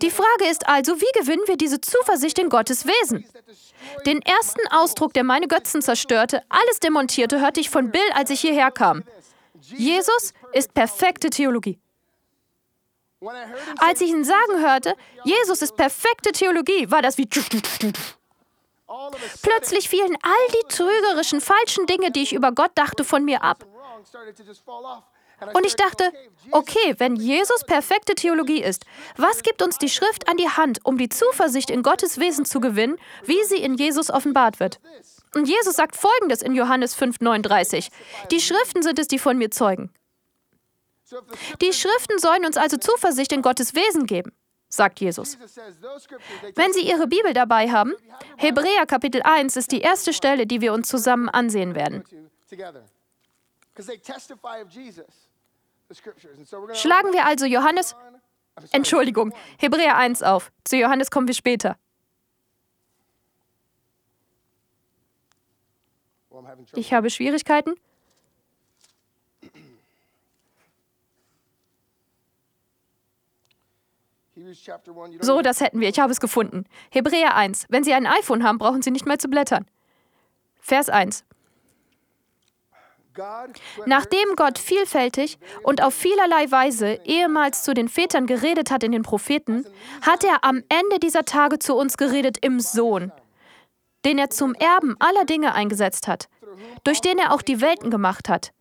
Die 0.02 0.10
Frage 0.10 0.50
ist 0.50 0.68
also, 0.68 1.00
wie 1.00 1.20
gewinnen 1.20 1.44
wir 1.46 1.56
diese 1.56 1.80
Zuversicht 1.80 2.40
in 2.40 2.50
Gottes 2.50 2.86
Wesen? 2.86 3.26
Den 4.06 4.22
ersten 4.24 4.68
Ausdruck, 4.70 5.14
der 5.14 5.24
meine 5.24 5.48
Götzen 5.48 5.82
zerstörte, 5.82 6.42
alles 6.50 6.80
demontierte, 6.80 7.40
hörte 7.40 7.60
ich 7.60 7.70
von 7.70 7.92
Bill, 7.92 8.10
als 8.16 8.32
ich 8.32 8.42
hierher 8.42 8.72
kam. 8.72 9.04
Jesus 9.62 10.34
ist 10.54 10.74
perfekte 10.74 11.30
Theologie. 11.30 11.80
Als 13.80 14.02
ich 14.02 14.10
ihn 14.10 14.24
sagen 14.24 14.60
hörte, 14.60 14.96
Jesus 15.24 15.62
ist 15.62 15.76
perfekte 15.76 16.32
Theologie, 16.32 16.90
war 16.90 17.02
das 17.02 17.18
wie 17.18 17.28
Plötzlich 19.42 19.90
fielen 19.90 20.18
all 20.22 20.48
die 20.54 20.68
trügerischen, 20.70 21.42
falschen 21.42 21.86
Dinge, 21.86 22.12
die 22.12 22.24
ich 22.24 22.34
über 22.34 22.52
Gott 22.52 22.72
dachte, 22.76 23.04
von 23.04 23.26
mir 23.26 23.44
ab. 23.44 23.66
Und 25.54 25.66
ich 25.66 25.76
dachte, 25.76 26.12
okay, 26.52 26.96
wenn 26.98 27.16
Jesus 27.16 27.64
perfekte 27.66 28.16
Theologie 28.16 28.64
ist, 28.64 28.86
was 29.18 29.44
gibt 29.44 29.62
uns 29.62 29.78
die 29.78 29.90
Schrift 29.90 30.28
an 30.28 30.38
die 30.38 30.50
Hand, 30.50 30.80
um 30.84 30.98
die 30.98 31.10
Zuversicht 31.10 31.70
in 31.70 31.84
Gottes 31.84 32.20
Wesen 32.20 32.46
zu 32.46 32.60
gewinnen, 32.60 32.98
wie 33.26 33.44
sie 33.44 33.58
in 33.58 33.76
Jesus 33.76 34.10
offenbart 34.10 34.60
wird? 34.60 34.80
Und 35.36 35.48
Jesus 35.48 35.76
sagt 35.76 35.96
folgendes 35.96 36.42
in 36.42 36.56
Johannes 36.56 36.98
5,39: 36.98 37.90
Die 38.32 38.42
Schriften 38.42 38.82
sind 38.82 38.98
es, 38.98 39.08
die 39.08 39.20
von 39.20 39.38
mir 39.38 39.52
zeugen. 39.52 39.92
Die 41.62 41.74
Schriften 41.74 42.18
sollen 42.18 42.46
uns 42.46 42.58
also 42.58 42.78
Zuversicht 42.78 43.32
in 43.32 43.42
Gottes 43.42 43.76
Wesen 43.76 44.08
geben 44.08 44.32
sagt 44.70 45.00
Jesus. 45.00 45.38
Wenn 46.56 46.74
Sie 46.74 46.82
Ihre 46.88 47.08
Bibel 47.08 47.34
dabei 47.34 47.70
haben, 47.70 47.94
Hebräer 48.38 48.86
Kapitel 48.86 49.22
1 49.24 49.56
ist 49.56 49.72
die 49.72 49.82
erste 49.82 50.14
Stelle, 50.14 50.46
die 50.46 50.62
wir 50.62 50.74
uns 50.74 50.88
zusammen 50.88 51.30
ansehen 51.30 51.76
werden. 51.76 52.04
Schlagen 56.74 57.14
wir 57.14 57.26
also 57.26 57.46
Johannes, 57.46 57.96
Entschuldigung, 58.72 59.34
Hebräer 59.58 59.98
1 59.98 60.24
auf. 60.24 60.52
Zu 60.64 60.78
Johannes 60.78 61.12
kommen 61.12 61.28
wir 61.28 61.36
später. 61.36 61.78
Ich 66.74 66.94
habe 66.94 67.10
Schwierigkeiten. 67.10 67.76
So, 75.20 75.42
das 75.42 75.62
hätten 75.62 75.80
wir. 75.80 75.90
Ich 75.90 76.00
habe 76.00 76.12
es 76.12 76.20
gefunden. 76.20 76.66
Hebräer 76.92 77.36
1. 77.36 77.66
Wenn 77.70 77.84
Sie 77.84 77.94
ein 77.94 78.06
iPhone 78.06 78.44
haben, 78.44 78.58
brauchen 78.58 78.82
Sie 78.82 78.92
nicht 78.92 79.06
mehr 79.06 79.20
zu 79.20 79.28
blättern. 79.28 79.66
Vers 80.60 80.90
1. 80.90 81.24
Nachdem 83.86 84.36
Gott 84.36 84.60
vielfältig 84.60 85.40
und 85.64 85.82
auf 85.82 85.94
vielerlei 85.94 86.52
Weise 86.52 87.00
ehemals 87.04 87.64
zu 87.64 87.74
den 87.74 87.90
Vätern 87.90 88.28
geredet 88.28 88.70
hat 88.70 88.84
in 88.84 88.92
den 88.92 89.02
Propheten, 89.02 89.66
hat 90.02 90.24
er 90.24 90.44
am 90.44 90.64
Ende 90.70 91.00
dieser 91.02 91.26
Tage 91.26 91.58
zu 91.58 91.76
uns 91.76 91.98
geredet 91.98 92.38
im 92.42 92.60
Sohn, 92.60 93.12
den 94.06 94.20
er 94.20 94.30
zum 94.30 94.54
Erben 94.54 94.96
aller 95.00 95.26
Dinge 95.26 95.56
eingesetzt 95.56 96.08
hat, 96.08 96.30
durch 96.84 97.02
den 97.02 97.18
er 97.18 97.34
auch 97.34 97.42
die 97.42 97.62
Welten 97.62 97.90
gemacht 97.90 98.30
hat. 98.30 98.52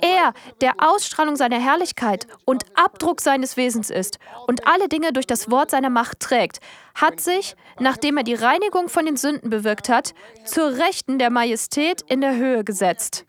Er, 0.00 0.32
der 0.60 0.74
Ausstrahlung 0.78 1.36
seiner 1.36 1.58
Herrlichkeit 1.58 2.26
und 2.44 2.64
Abdruck 2.74 3.20
seines 3.20 3.56
Wesens 3.56 3.90
ist 3.90 4.18
und 4.46 4.66
alle 4.66 4.88
Dinge 4.88 5.12
durch 5.12 5.26
das 5.26 5.50
Wort 5.50 5.70
seiner 5.70 5.90
Macht 5.90 6.20
trägt, 6.20 6.60
hat 6.94 7.20
sich, 7.20 7.56
nachdem 7.78 8.16
er 8.16 8.24
die 8.24 8.34
Reinigung 8.34 8.88
von 8.88 9.06
den 9.06 9.16
Sünden 9.16 9.50
bewirkt 9.50 9.88
hat, 9.88 10.14
zur 10.44 10.76
Rechten 10.76 11.18
der 11.18 11.30
Majestät 11.30 12.02
in 12.02 12.20
der 12.20 12.36
Höhe 12.36 12.64
gesetzt. 12.64 13.24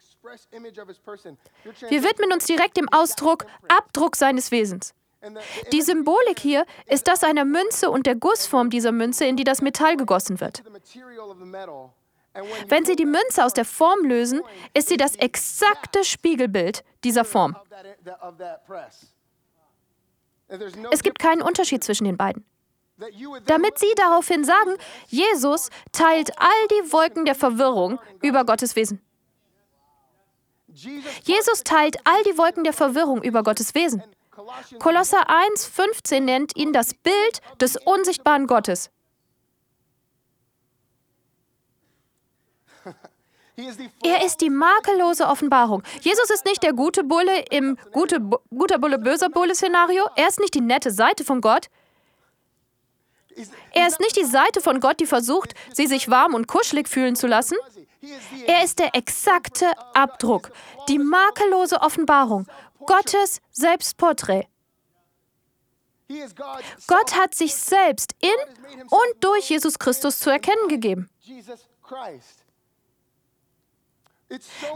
Wir 1.88 2.04
widmen 2.04 2.34
uns 2.34 2.46
direkt 2.46 2.78
dem 2.78 2.90
Ausdruck 2.90 3.46
Abdruck 3.68 4.16
seines 4.16 4.52
Wesens. 4.52 4.94
Die 5.72 5.82
Symbolik 5.82 6.40
hier 6.40 6.66
ist 6.86 7.08
das 7.08 7.24
einer 7.24 7.46
Münze 7.46 7.90
und 7.90 8.06
der 8.06 8.16
Gussform 8.16 8.70
dieser 8.70 8.92
Münze, 8.92 9.26
in 9.26 9.36
die 9.36 9.44
das 9.44 9.62
Metall 9.62 9.98
gegossen 9.98 10.40
wird. 10.40 10.64
Wenn 12.68 12.86
Sie 12.86 12.96
die 12.96 13.06
Münze 13.06 13.44
aus 13.44 13.54
der 13.54 13.66
Form 13.66 14.06
lösen, 14.06 14.42
ist 14.74 14.90
sie 14.90 14.98
das 14.98 15.16
exakte 15.16 16.04
Spiegelbild 16.04 16.84
dieser 17.04 17.24
Form. 17.24 17.56
Es 20.92 21.02
gibt 21.02 21.20
keinen 21.20 21.42
Unterschied 21.42 21.84
zwischen 21.84 22.06
den 22.06 22.18
beiden. 22.18 22.46
Damit 23.46 23.78
Sie 23.78 23.94
daraufhin 23.96 24.44
sagen, 24.44 24.76
Jesus 25.08 25.70
teilt 25.92 26.38
all 26.40 26.68
die 26.72 26.94
Wolken 26.94 27.26
der 27.26 27.36
Verwirrung 27.36 28.00
über 28.22 28.46
Gottes 28.46 28.76
Wesen. 28.76 29.02
Jesus 31.24 31.64
teilt 31.64 31.98
all 32.06 32.22
die 32.24 32.38
Wolken 32.38 32.64
der 32.64 32.74
Verwirrung 32.74 33.22
über 33.24 33.44
Gottes 33.44 33.76
Wesen. 33.76 34.04
Kolosser 34.80 35.30
1, 35.30 35.66
15 35.66 36.26
nennt 36.26 36.56
ihn 36.58 36.74
das 36.74 36.94
Bild 36.94 37.42
des 37.62 37.78
unsichtbaren 37.78 38.48
Gottes. 38.48 38.92
Er 44.04 44.26
ist 44.26 44.42
die 44.42 44.50
makellose 44.50 45.28
Offenbarung. 45.28 45.84
Jesus 46.02 46.30
ist 46.30 46.46
nicht 46.46 46.62
der 46.64 46.74
gute 46.74 47.04
Bulle 47.04 47.46
im 47.52 47.78
gute, 47.92 48.20
guter 48.50 48.80
Bulle, 48.80 49.00
böser 49.00 49.30
Bulle-Szenario. 49.30 50.08
Er 50.16 50.28
ist 50.28 50.40
nicht 50.40 50.54
die 50.54 50.62
nette 50.62 50.92
Seite 50.92 51.24
von 51.24 51.42
Gott. 51.42 51.68
Er 53.72 53.88
ist 53.88 54.00
nicht 54.00 54.16
die 54.18 54.26
Seite 54.26 54.62
von 54.62 54.80
Gott, 54.80 55.00
die 55.00 55.06
versucht, 55.06 55.54
sie 55.74 55.88
sich 55.88 56.10
warm 56.10 56.34
und 56.34 56.48
kuschelig 56.48 56.88
fühlen 56.88 57.16
zu 57.16 57.28
lassen. 57.28 57.58
Er 58.46 58.64
ist 58.64 58.80
der 58.80 58.96
exakte 58.96 59.72
Abdruck, 59.94 60.52
die 60.88 61.00
makellose 61.00 61.82
Offenbarung, 61.82 62.48
Gottes 62.86 63.42
Selbstporträt. 63.52 64.48
Gott 66.88 67.16
hat 67.16 67.34
sich 67.34 67.56
selbst 67.56 68.14
in 68.20 68.84
und 68.84 69.24
durch 69.24 69.50
Jesus 69.50 69.80
Christus 69.80 70.20
zu 70.20 70.30
erkennen 70.30 70.68
gegeben. 70.68 71.10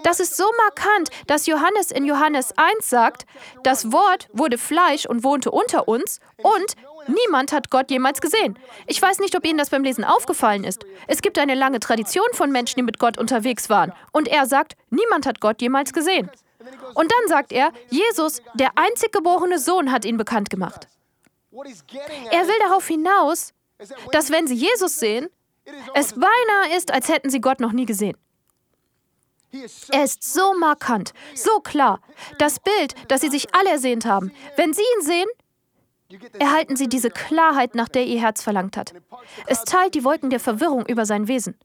Das 0.03 0.19
ist 0.19 0.37
so 0.37 0.45
markant, 0.57 1.09
dass 1.27 1.47
Johannes 1.47 1.91
in 1.91 2.05
Johannes 2.05 2.53
1 2.55 2.87
sagt, 2.87 3.25
das 3.63 3.91
Wort 3.91 4.27
wurde 4.31 4.57
Fleisch 4.57 5.05
und 5.05 5.23
wohnte 5.23 5.51
unter 5.51 5.87
uns 5.87 6.19
und 6.37 6.75
niemand 7.07 7.51
hat 7.51 7.71
Gott 7.71 7.89
jemals 7.89 8.21
gesehen. 8.21 8.59
Ich 8.85 9.01
weiß 9.01 9.19
nicht, 9.19 9.35
ob 9.35 9.45
Ihnen 9.45 9.57
das 9.57 9.71
beim 9.71 9.83
Lesen 9.83 10.03
aufgefallen 10.03 10.63
ist. 10.63 10.85
Es 11.07 11.21
gibt 11.21 11.39
eine 11.39 11.55
lange 11.55 11.79
Tradition 11.79 12.27
von 12.33 12.51
Menschen, 12.51 12.77
die 12.77 12.83
mit 12.83 12.99
Gott 12.99 13.17
unterwegs 13.17 13.69
waren. 13.69 13.91
Und 14.11 14.27
er 14.27 14.45
sagt, 14.45 14.75
niemand 14.91 15.25
hat 15.25 15.41
Gott 15.41 15.61
jemals 15.61 15.93
gesehen. 15.93 16.29
Und 16.93 17.11
dann 17.11 17.27
sagt 17.27 17.51
er, 17.51 17.71
Jesus, 17.89 18.41
der 18.53 18.71
einzig 18.75 19.11
geborene 19.11 19.57
Sohn, 19.57 19.91
hat 19.91 20.05
ihn 20.05 20.17
bekannt 20.17 20.49
gemacht. 20.49 20.87
Er 21.51 22.47
will 22.47 22.59
darauf 22.67 22.87
hinaus, 22.87 23.53
dass 24.11 24.31
wenn 24.31 24.45
sie 24.45 24.55
Jesus 24.55 24.99
sehen, 24.99 25.29
es 25.93 26.13
beinahe 26.13 26.77
ist, 26.77 26.91
als 26.91 27.09
hätten 27.09 27.29
sie 27.29 27.41
Gott 27.41 27.59
noch 27.59 27.71
nie 27.71 27.85
gesehen. 27.85 28.17
Er 29.91 30.03
ist 30.03 30.23
so 30.23 30.53
markant, 30.53 31.13
so 31.33 31.59
klar. 31.59 32.01
Das 32.37 32.59
Bild, 32.59 32.93
das 33.07 33.21
sie 33.21 33.29
sich 33.29 33.53
alle 33.55 33.69
ersehnt 33.69 34.05
haben. 34.05 34.31
Wenn 34.55 34.73
sie 34.73 34.83
ihn 34.97 35.03
sehen, 35.03 35.27
erhalten 36.39 36.75
sie 36.75 36.87
diese 36.87 37.09
Klarheit, 37.27 37.75
nach 37.75 37.89
der 37.89 38.05
ihr 38.05 38.19
Herz 38.19 38.43
verlangt 38.43 38.77
hat. 38.77 38.93
Es 39.47 39.63
teilt 39.63 39.95
die 39.95 40.03
Wolken 40.03 40.29
der 40.29 40.39
Verwirrung 40.39 40.85
über 40.85 41.05
sein 41.05 41.27
Wesen. 41.27 41.57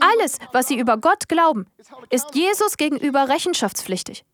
Alles, 0.00 0.38
was 0.52 0.68
sie 0.68 0.78
über 0.78 0.96
Gott 0.96 1.28
glauben, 1.28 1.66
ist 2.10 2.34
Jesus 2.34 2.76
gegenüber 2.76 3.28
rechenschaftspflichtig. 3.28 4.24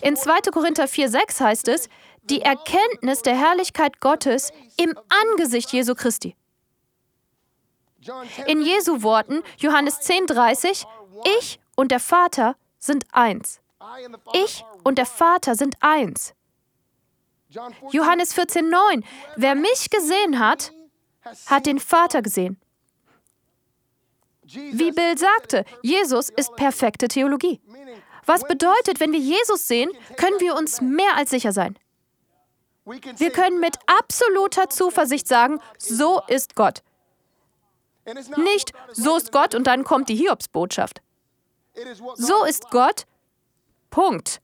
In 0.00 0.16
2. 0.16 0.50
Korinther 0.50 0.86
4,6 0.86 1.40
heißt 1.40 1.68
es, 1.68 1.88
die 2.24 2.42
Erkenntnis 2.42 3.22
der 3.22 3.36
Herrlichkeit 3.36 4.00
Gottes 4.00 4.52
im 4.76 4.98
Angesicht 5.08 5.72
Jesu 5.72 5.94
Christi. 5.94 6.34
In 8.46 8.62
Jesu 8.62 9.02
Worten, 9.02 9.42
Johannes 9.58 10.00
10,30, 10.00 10.86
ich 11.38 11.60
und 11.76 11.90
der 11.90 12.00
Vater 12.00 12.56
sind 12.78 13.06
eins. 13.12 13.60
Ich 14.32 14.64
und 14.84 14.98
der 14.98 15.06
Vater 15.06 15.54
sind 15.54 15.76
eins. 15.80 16.34
Johannes 17.90 18.36
14,9, 18.36 19.02
wer 19.36 19.54
mich 19.54 19.90
gesehen 19.90 20.38
hat, 20.38 20.72
hat 21.46 21.66
den 21.66 21.78
Vater 21.78 22.22
gesehen. 22.22 22.60
Wie 24.42 24.92
Bill 24.92 25.18
sagte, 25.18 25.64
Jesus 25.82 26.30
ist 26.30 26.54
perfekte 26.56 27.08
Theologie. 27.08 27.60
Was 28.24 28.44
bedeutet, 28.44 29.00
wenn 29.00 29.12
wir 29.12 29.18
Jesus 29.18 29.66
sehen, 29.66 29.90
können 30.16 30.40
wir 30.40 30.54
uns 30.54 30.80
mehr 30.80 31.16
als 31.16 31.30
sicher 31.30 31.52
sein. 31.52 31.78
Wir 32.84 33.30
können 33.30 33.60
mit 33.60 33.76
absoluter 33.86 34.70
Zuversicht 34.70 35.26
sagen, 35.26 35.60
so 35.78 36.22
ist 36.28 36.54
Gott. 36.54 36.82
Nicht, 38.36 38.72
so 38.92 39.16
ist 39.16 39.32
Gott 39.32 39.54
und 39.54 39.66
dann 39.66 39.84
kommt 39.84 40.08
die 40.08 40.16
Hiobsbotschaft. 40.16 41.02
So 42.14 42.44
ist 42.44 42.70
Gott. 42.70 43.06
Punkt. 43.90 44.40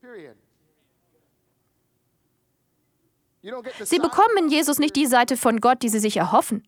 Sie 3.83 3.99
bekommen 3.99 4.39
in 4.39 4.49
Jesus 4.49 4.79
nicht 4.79 4.97
die 4.97 5.07
Seite 5.07 5.37
von 5.37 5.61
Gott, 5.61 5.83
die 5.83 5.89
sie 5.89 5.99
sich 5.99 6.17
erhoffen. 6.17 6.67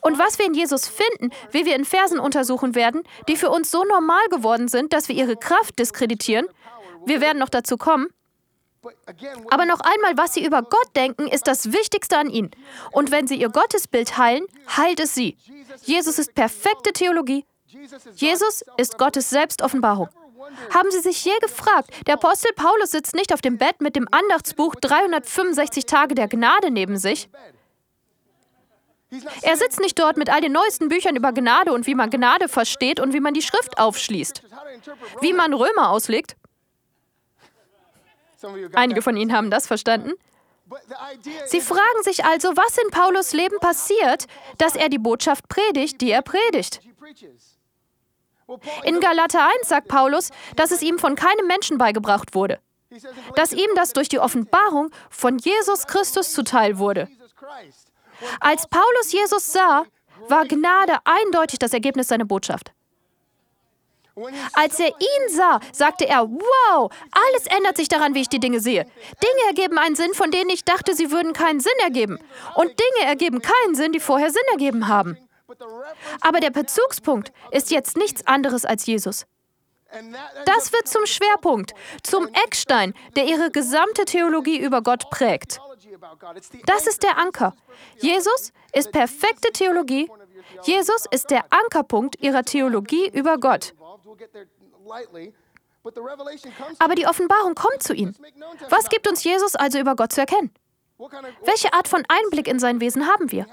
Und 0.00 0.18
was 0.18 0.38
wir 0.38 0.46
in 0.46 0.54
Jesus 0.54 0.88
finden, 0.88 1.30
wie 1.50 1.64
wir 1.64 1.74
in 1.74 1.84
Versen 1.84 2.20
untersuchen 2.20 2.74
werden, 2.74 3.02
die 3.28 3.36
für 3.36 3.50
uns 3.50 3.70
so 3.70 3.84
normal 3.84 4.26
geworden 4.30 4.68
sind, 4.68 4.92
dass 4.92 5.08
wir 5.08 5.16
ihre 5.16 5.36
Kraft 5.36 5.78
diskreditieren, 5.78 6.46
wir 7.04 7.20
werden 7.20 7.38
noch 7.38 7.48
dazu 7.48 7.76
kommen, 7.76 8.08
aber 9.50 9.66
noch 9.66 9.80
einmal, 9.80 10.16
was 10.16 10.34
sie 10.34 10.44
über 10.44 10.62
Gott 10.62 10.96
denken, 10.96 11.26
ist 11.26 11.46
das 11.46 11.72
Wichtigste 11.72 12.16
an 12.16 12.30
ihnen. 12.30 12.50
Und 12.92 13.10
wenn 13.10 13.26
sie 13.26 13.36
ihr 13.36 13.50
Gottesbild 13.50 14.16
heilen, 14.16 14.46
heilt 14.76 15.00
es 15.00 15.14
sie. 15.14 15.36
Jesus 15.82 16.18
ist 16.18 16.34
perfekte 16.34 16.92
Theologie. 16.92 17.44
Jesus 18.14 18.64
ist 18.76 18.98
Gottes 18.98 19.30
Selbstoffenbarung. 19.30 20.08
Haben 20.74 20.90
Sie 20.90 21.00
sich 21.00 21.24
je 21.24 21.38
gefragt, 21.40 21.90
der 22.06 22.14
Apostel 22.14 22.52
Paulus 22.54 22.90
sitzt 22.90 23.14
nicht 23.14 23.32
auf 23.32 23.40
dem 23.40 23.58
Bett 23.58 23.80
mit 23.80 23.94
dem 23.94 24.08
Andachtsbuch 24.10 24.74
365 24.74 25.86
Tage 25.86 26.14
der 26.14 26.28
Gnade 26.28 26.70
neben 26.70 26.96
sich? 26.96 27.28
Er 29.42 29.56
sitzt 29.56 29.80
nicht 29.80 29.98
dort 29.98 30.16
mit 30.16 30.30
all 30.30 30.40
den 30.40 30.52
neuesten 30.52 30.88
Büchern 30.88 31.16
über 31.16 31.32
Gnade 31.32 31.72
und 31.72 31.86
wie 31.86 31.94
man 31.94 32.10
Gnade 32.10 32.48
versteht 32.48 33.00
und 33.00 33.12
wie 33.12 33.20
man 33.20 33.34
die 33.34 33.42
Schrift 33.42 33.78
aufschließt. 33.78 34.42
Wie 35.20 35.32
man 35.32 35.52
Römer 35.52 35.90
auslegt. 35.90 36.36
Einige 38.74 39.02
von 39.02 39.16
Ihnen 39.16 39.32
haben 39.32 39.50
das 39.50 39.66
verstanden. 39.66 40.12
Sie 41.46 41.60
fragen 41.60 42.02
sich 42.02 42.24
also, 42.24 42.56
was 42.56 42.78
in 42.78 42.90
Paulus 42.90 43.32
Leben 43.32 43.58
passiert, 43.58 44.26
dass 44.58 44.76
er 44.76 44.88
die 44.88 44.98
Botschaft 44.98 45.48
predigt, 45.48 46.00
die 46.00 46.10
er 46.10 46.22
predigt. 46.22 46.80
In 48.84 49.00
Galater 49.00 49.46
1 49.58 49.68
sagt 49.68 49.88
Paulus, 49.88 50.30
dass 50.56 50.70
es 50.70 50.82
ihm 50.82 50.98
von 50.98 51.14
keinem 51.14 51.46
Menschen 51.46 51.78
beigebracht 51.78 52.34
wurde, 52.34 52.60
dass 53.36 53.52
ihm 53.52 53.68
das 53.74 53.92
durch 53.92 54.08
die 54.08 54.18
Offenbarung 54.18 54.90
von 55.08 55.38
Jesus 55.38 55.86
Christus 55.86 56.32
zuteil 56.32 56.78
wurde. 56.78 57.08
Als 58.40 58.66
Paulus 58.68 59.12
Jesus 59.12 59.52
sah, 59.52 59.84
war 60.28 60.44
Gnade 60.44 60.98
eindeutig 61.04 61.58
das 61.58 61.72
Ergebnis 61.72 62.08
seiner 62.08 62.24
Botschaft. 62.24 62.72
Als 64.52 64.78
er 64.78 64.88
ihn 64.88 65.28
sah, 65.28 65.60
sagte 65.72 66.08
er, 66.08 66.28
wow, 66.28 66.90
alles 67.10 67.46
ändert 67.46 67.76
sich 67.76 67.88
daran, 67.88 68.14
wie 68.14 68.22
ich 68.22 68.28
die 68.28 68.40
Dinge 68.40 68.60
sehe. 68.60 68.84
Dinge 68.84 69.46
ergeben 69.48 69.78
einen 69.78 69.96
Sinn, 69.96 70.14
von 70.14 70.30
denen 70.30 70.50
ich 70.50 70.64
dachte, 70.64 70.94
sie 70.94 71.10
würden 71.10 71.32
keinen 71.32 71.60
Sinn 71.60 71.72
ergeben. 71.82 72.18
Und 72.54 72.68
Dinge 72.68 73.08
ergeben 73.08 73.40
keinen 73.40 73.74
Sinn, 73.74 73.92
die 73.92 74.00
vorher 74.00 74.30
Sinn 74.30 74.42
ergeben 74.52 74.88
haben. 74.88 75.16
Aber 76.20 76.40
der 76.40 76.50
Bezugspunkt 76.50 77.32
ist 77.50 77.70
jetzt 77.70 77.96
nichts 77.96 78.26
anderes 78.26 78.64
als 78.64 78.86
Jesus. 78.86 79.26
Das 80.44 80.72
wird 80.72 80.86
zum 80.86 81.04
Schwerpunkt, 81.06 81.72
zum 82.02 82.28
Eckstein, 82.44 82.94
der 83.16 83.24
ihre 83.24 83.50
gesamte 83.50 84.04
Theologie 84.04 84.58
über 84.58 84.82
Gott 84.82 85.10
prägt. 85.10 85.60
Das 86.66 86.86
ist 86.86 87.02
der 87.02 87.18
Anker. 87.18 87.54
Jesus 87.98 88.52
ist 88.72 88.92
perfekte 88.92 89.50
Theologie. 89.52 90.08
Jesus 90.62 91.06
ist 91.10 91.30
der 91.30 91.44
Ankerpunkt 91.50 92.20
ihrer 92.22 92.44
Theologie 92.44 93.08
über 93.08 93.38
Gott. 93.38 93.74
Aber 96.78 96.94
die 96.94 97.06
Offenbarung 97.06 97.54
kommt 97.54 97.82
zu 97.82 97.94
ihnen. 97.94 98.16
Was 98.68 98.88
gibt 98.88 99.08
uns 99.08 99.24
Jesus 99.24 99.56
also 99.56 99.78
über 99.78 99.96
Gott 99.96 100.12
zu 100.12 100.20
erkennen? 100.20 100.52
Welche 101.44 101.72
Art 101.72 101.88
von 101.88 102.04
Einblick 102.08 102.46
in 102.46 102.58
sein 102.58 102.80
Wesen 102.80 103.06
haben 103.06 103.30
wir? 103.32 103.46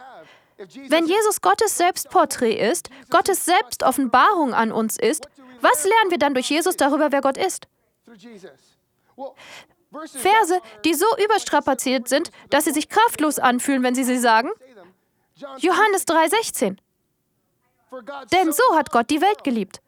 Wenn 0.89 1.05
Jesus 1.05 1.41
Gottes 1.41 1.77
Selbstporträt 1.77 2.55
ist, 2.69 2.89
Gottes 3.09 3.45
Selbstoffenbarung 3.45 4.53
an 4.53 4.71
uns 4.71 4.97
ist, 4.97 5.27
was 5.61 5.85
lernen 5.85 6.11
wir 6.11 6.17
dann 6.17 6.33
durch 6.33 6.49
Jesus 6.49 6.75
darüber, 6.75 7.11
wer 7.11 7.21
Gott 7.21 7.37
ist? 7.37 7.67
Verse, 9.91 10.61
die 10.83 10.93
so 10.93 11.05
überstrapaziert 11.23 12.07
sind, 12.09 12.31
dass 12.49 12.65
sie 12.65 12.71
sich 12.71 12.89
kraftlos 12.89 13.39
anfühlen, 13.39 13.83
wenn 13.83 13.95
sie 13.95 14.03
sie 14.03 14.17
sagen. 14.17 14.49
Johannes 15.59 16.05
3:16. 16.05 16.77
Denn 18.33 18.51
so 18.51 18.75
hat 18.75 18.91
Gott 18.91 19.09
die 19.09 19.21
Welt 19.21 19.43
geliebt. 19.43 19.81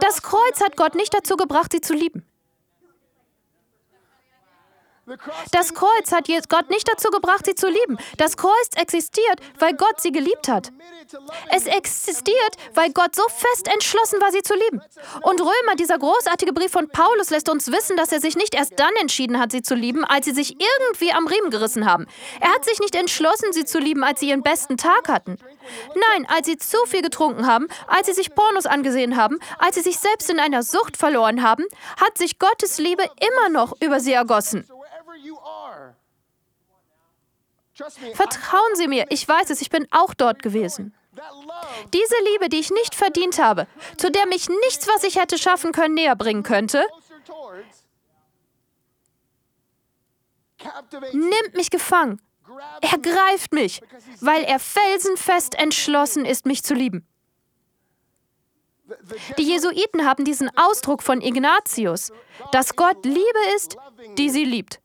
Das 0.00 0.22
Kreuz 0.22 0.60
hat 0.60 0.76
Gott 0.76 0.94
nicht 0.94 1.14
dazu 1.14 1.36
gebracht, 1.36 1.72
sie 1.72 1.80
zu 1.80 1.94
lieben. 1.94 2.24
Das 5.52 5.74
Kreuz 5.74 6.12
hat 6.12 6.28
Gott 6.48 6.70
nicht 6.70 6.88
dazu 6.88 7.10
gebracht, 7.10 7.44
sie 7.46 7.54
zu 7.54 7.68
lieben. 7.68 7.98
Das 8.16 8.36
Kreuz 8.36 8.70
existiert, 8.76 9.40
weil 9.58 9.74
Gott 9.74 10.00
sie 10.00 10.12
geliebt 10.12 10.48
hat. 10.48 10.70
Es 11.50 11.66
existiert, 11.66 12.56
weil 12.74 12.92
Gott 12.92 13.14
so 13.16 13.22
fest 13.28 13.68
entschlossen 13.68 14.20
war, 14.20 14.30
sie 14.30 14.42
zu 14.42 14.54
lieben. 14.54 14.80
Und 15.22 15.40
Römer, 15.40 15.76
dieser 15.76 15.98
großartige 15.98 16.52
Brief 16.52 16.70
von 16.70 16.88
Paulus, 16.88 17.30
lässt 17.30 17.48
uns 17.48 17.70
wissen, 17.72 17.96
dass 17.96 18.12
er 18.12 18.20
sich 18.20 18.36
nicht 18.36 18.54
erst 18.54 18.78
dann 18.78 18.94
entschieden 19.00 19.38
hat, 19.38 19.52
sie 19.52 19.62
zu 19.62 19.74
lieben, 19.74 20.04
als 20.04 20.26
sie 20.26 20.32
sich 20.32 20.56
irgendwie 20.60 21.12
am 21.12 21.26
Riemen 21.26 21.50
gerissen 21.50 21.86
haben. 21.86 22.06
Er 22.40 22.52
hat 22.52 22.64
sich 22.64 22.78
nicht 22.80 22.94
entschlossen, 22.94 23.52
sie 23.52 23.64
zu 23.64 23.78
lieben, 23.78 24.04
als 24.04 24.20
sie 24.20 24.28
ihren 24.28 24.42
besten 24.42 24.76
Tag 24.76 25.08
hatten. 25.08 25.36
Nein, 25.94 26.26
als 26.28 26.46
sie 26.46 26.56
zu 26.56 26.78
viel 26.86 27.02
getrunken 27.02 27.46
haben, 27.46 27.66
als 27.86 28.06
sie 28.06 28.14
sich 28.14 28.34
Pornos 28.34 28.66
angesehen 28.66 29.16
haben, 29.16 29.38
als 29.58 29.76
sie 29.76 29.82
sich 29.82 29.98
selbst 29.98 30.30
in 30.30 30.38
einer 30.38 30.62
Sucht 30.62 30.96
verloren 30.96 31.42
haben, 31.42 31.64
hat 32.00 32.18
sich 32.18 32.38
Gottes 32.38 32.78
Liebe 32.78 33.04
immer 33.20 33.48
noch 33.48 33.74
über 33.80 34.00
sie 34.00 34.12
ergossen. 34.12 34.66
Vertrauen 38.14 38.74
Sie 38.74 38.88
mir, 38.88 39.06
ich 39.10 39.26
weiß 39.26 39.50
es, 39.50 39.60
ich 39.60 39.70
bin 39.70 39.86
auch 39.90 40.14
dort 40.14 40.42
gewesen. 40.42 40.94
Diese 41.92 42.14
Liebe, 42.32 42.48
die 42.48 42.58
ich 42.58 42.70
nicht 42.70 42.94
verdient 42.94 43.38
habe, 43.38 43.66
zu 43.96 44.10
der 44.10 44.26
mich 44.26 44.48
nichts, 44.48 44.86
was 44.86 45.04
ich 45.04 45.16
hätte 45.16 45.38
schaffen 45.38 45.72
können, 45.72 45.94
näher 45.94 46.16
bringen 46.16 46.42
könnte, 46.42 46.84
nimmt 51.12 51.54
mich 51.54 51.70
gefangen. 51.70 52.20
Er 52.80 52.98
greift 52.98 53.52
mich, 53.52 53.80
weil 54.20 54.42
er 54.44 54.58
felsenfest 54.58 55.54
entschlossen 55.54 56.24
ist, 56.24 56.46
mich 56.46 56.62
zu 56.62 56.74
lieben. 56.74 57.06
Die 59.38 59.44
Jesuiten 59.44 60.04
haben 60.04 60.24
diesen 60.24 60.50
Ausdruck 60.56 61.02
von 61.02 61.20
Ignatius, 61.20 62.12
dass 62.50 62.74
Gott 62.74 63.04
Liebe 63.04 63.38
ist, 63.56 63.76
die 64.18 64.30
sie 64.30 64.44
liebt. 64.44 64.80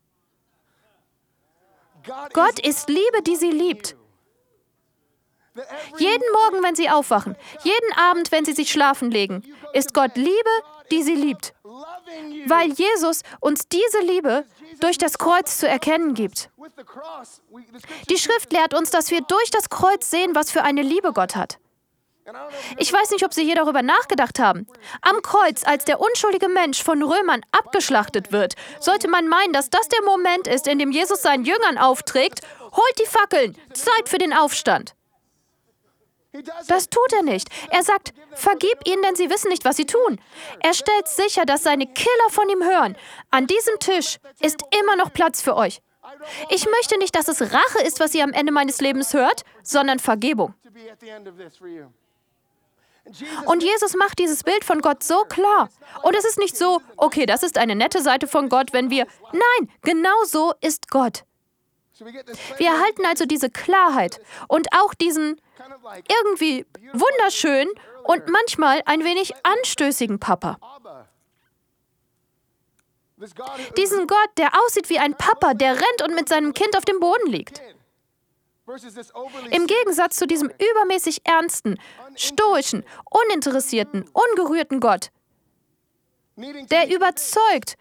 Gott 2.34 2.60
ist 2.60 2.90
Liebe, 2.90 3.22
die 3.26 3.36
sie 3.36 3.52
liebt. 3.52 3.96
Jeden 5.98 6.24
Morgen, 6.34 6.64
wenn 6.64 6.76
sie 6.76 6.90
aufwachen, 6.90 7.38
jeden 7.64 7.94
Abend, 7.98 8.32
wenn 8.32 8.44
sie 8.44 8.52
sich 8.52 8.72
schlafen 8.72 9.10
legen, 9.10 9.42
ist 9.74 9.94
Gott 9.94 10.16
Liebe, 10.16 10.50
die 10.92 11.02
sie 11.02 11.16
liebt. 11.16 11.54
Weil 12.48 12.72
Jesus 12.74 13.22
uns 13.40 13.68
diese 13.70 14.00
Liebe 14.00 14.46
durch 14.82 14.98
das 14.98 15.18
Kreuz 15.18 15.58
zu 15.58 15.68
erkennen 15.68 16.14
gibt. 16.14 16.50
Die 18.10 18.18
Schrift 18.18 18.52
lehrt 18.52 18.74
uns, 18.74 18.90
dass 18.92 19.12
wir 19.12 19.22
durch 19.22 19.50
das 19.52 19.70
Kreuz 19.70 20.10
sehen, 20.10 20.36
was 20.36 20.52
für 20.52 20.64
eine 20.64 20.82
Liebe 20.82 21.14
Gott 21.14 21.36
hat. 21.36 21.60
Ich 22.78 22.92
weiß 22.92 23.12
nicht, 23.12 23.24
ob 23.24 23.34
Sie 23.34 23.44
hier 23.44 23.56
darüber 23.56 23.82
nachgedacht 23.82 24.40
haben. 24.40 24.66
Am 25.02 25.22
Kreuz, 25.22 25.64
als 25.64 25.86
der 25.86 26.00
unschuldige 26.00 26.50
Mensch 26.50 26.84
von 26.84 27.04
Römern 27.04 27.42
abgeschlachtet 27.52 28.32
wird, 28.32 28.56
sollte 28.80 29.08
man 29.08 29.28
meinen, 29.28 29.54
dass 29.54 29.70
das 29.70 29.88
der 29.90 30.02
Moment 30.04 30.48
ist, 30.48 30.68
in 30.68 30.80
dem 30.80 30.92
Jesus 30.92 31.22
seinen 31.22 31.46
Jüngern 31.46 31.78
aufträgt, 31.78 32.42
holt 32.62 33.00
die 33.00 33.06
Fackeln, 33.06 33.56
Zeit 33.74 34.10
für 34.10 34.18
den 34.18 34.34
Aufstand. 34.34 34.96
Das 36.68 36.90
tut 36.90 37.14
er 37.14 37.24
nicht. 37.24 37.48
Er 37.70 37.84
sagt, 37.84 38.14
vergib 38.34 38.86
ihnen, 38.86 39.02
denn 39.04 39.16
sie 39.16 39.30
wissen 39.30 39.50
nicht, 39.50 39.64
was 39.64 39.78
sie 39.78 39.86
tun. 39.86 40.20
Er 40.60 40.74
stellt 40.74 41.08
sicher, 41.08 41.46
dass 41.46 41.64
seine 41.64 41.88
Killer 41.88 42.30
von 42.30 42.50
ihm 42.50 42.64
hören. 42.64 42.98
An 43.32 43.48
diesem 43.48 43.80
Tisch 43.80 44.18
ist 44.42 44.62
immer 44.82 44.96
noch 44.98 45.14
Platz 45.14 45.42
für 45.42 45.56
euch. 45.56 45.82
Ich 46.50 46.66
möchte 46.70 46.98
nicht, 46.98 47.16
dass 47.16 47.28
es 47.28 47.42
Rache 47.42 47.82
ist, 47.86 48.00
was 48.00 48.14
ihr 48.14 48.24
am 48.24 48.34
Ende 48.34 48.52
meines 48.52 48.82
Lebens 48.82 49.14
hört, 49.14 49.44
sondern 49.64 50.00
Vergebung. 50.00 50.54
Und 53.46 53.64
Jesus 53.64 53.96
macht 53.96 54.20
dieses 54.20 54.44
Bild 54.44 54.64
von 54.64 54.82
Gott 54.82 55.04
so 55.04 55.24
klar. 55.26 55.70
Und 56.02 56.16
es 56.16 56.26
ist 56.26 56.40
nicht 56.40 56.58
so, 56.58 56.82
okay, 56.98 57.26
das 57.26 57.44
ist 57.44 57.58
eine 57.58 57.76
nette 57.76 58.02
Seite 58.02 58.28
von 58.28 58.50
Gott, 58.50 58.74
wenn 58.74 58.90
wir. 58.90 59.06
Nein, 59.32 59.72
genau 59.82 60.24
so 60.26 60.54
ist 60.62 60.90
Gott. 60.90 61.24
Wir 62.58 62.68
erhalten 62.68 63.06
also 63.06 63.26
diese 63.26 63.50
Klarheit 63.50 64.20
und 64.50 64.68
auch 64.74 64.94
diesen 64.94 65.40
irgendwie 66.10 66.66
wunderschönen 66.94 67.72
und 68.04 68.28
manchmal 68.28 68.82
ein 68.86 69.04
wenig 69.04 69.34
anstößigen 69.44 70.20
Papa. 70.20 70.58
Diesen 73.78 74.08
Gott, 74.08 74.30
der 74.38 74.50
aussieht 74.66 74.90
wie 74.90 75.00
ein 75.00 75.16
Papa, 75.16 75.54
der 75.54 75.76
rennt 75.76 76.02
und 76.04 76.16
mit 76.16 76.28
seinem 76.28 76.54
Kind 76.54 76.76
auf 76.78 76.84
dem 76.84 77.00
Boden 77.00 77.32
liegt. 77.32 77.62
Im 79.52 79.68
Gegensatz 79.68 80.18
zu 80.18 80.26
diesem 80.26 80.50
übermäßig 80.50 81.22
ernsten, 81.24 81.80
stoischen, 82.16 82.84
uninteressierten, 83.10 84.10
ungerührten 84.12 84.80
Gott, 84.80 85.12
der 86.36 86.94
überzeugt, 86.94 87.76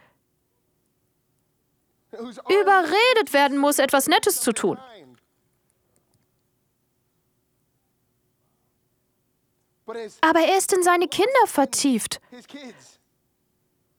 überredet 2.13 3.33
werden 3.33 3.59
muss, 3.59 3.79
etwas 3.79 4.09
Nettes 4.09 4.41
zu 4.41 4.53
tun. 4.53 4.79
Aber 9.87 10.41
er 10.41 10.57
ist 10.57 10.73
in 10.73 10.83
seine 10.83 11.09
Kinder 11.09 11.47
vertieft 11.47 12.21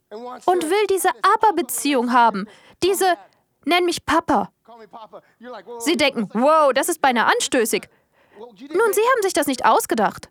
und 0.09 0.69
will 0.69 0.87
diese 0.89 1.09
Aber-Beziehung 1.09 2.11
haben, 2.11 2.47
diese 2.83 3.17
Nenn 3.65 3.85
mich 3.85 4.05
Papa. 4.05 4.51
Sie 5.79 5.97
denken, 5.97 6.29
wow, 6.33 6.71
das 6.73 6.89
ist 6.89 7.01
beinahe 7.01 7.25
anstößig. 7.31 7.87
Nun, 8.37 8.93
Sie 8.93 9.01
haben 9.01 9.21
sich 9.21 9.33
das 9.33 9.47
nicht 9.47 9.65
ausgedacht. 9.65 10.29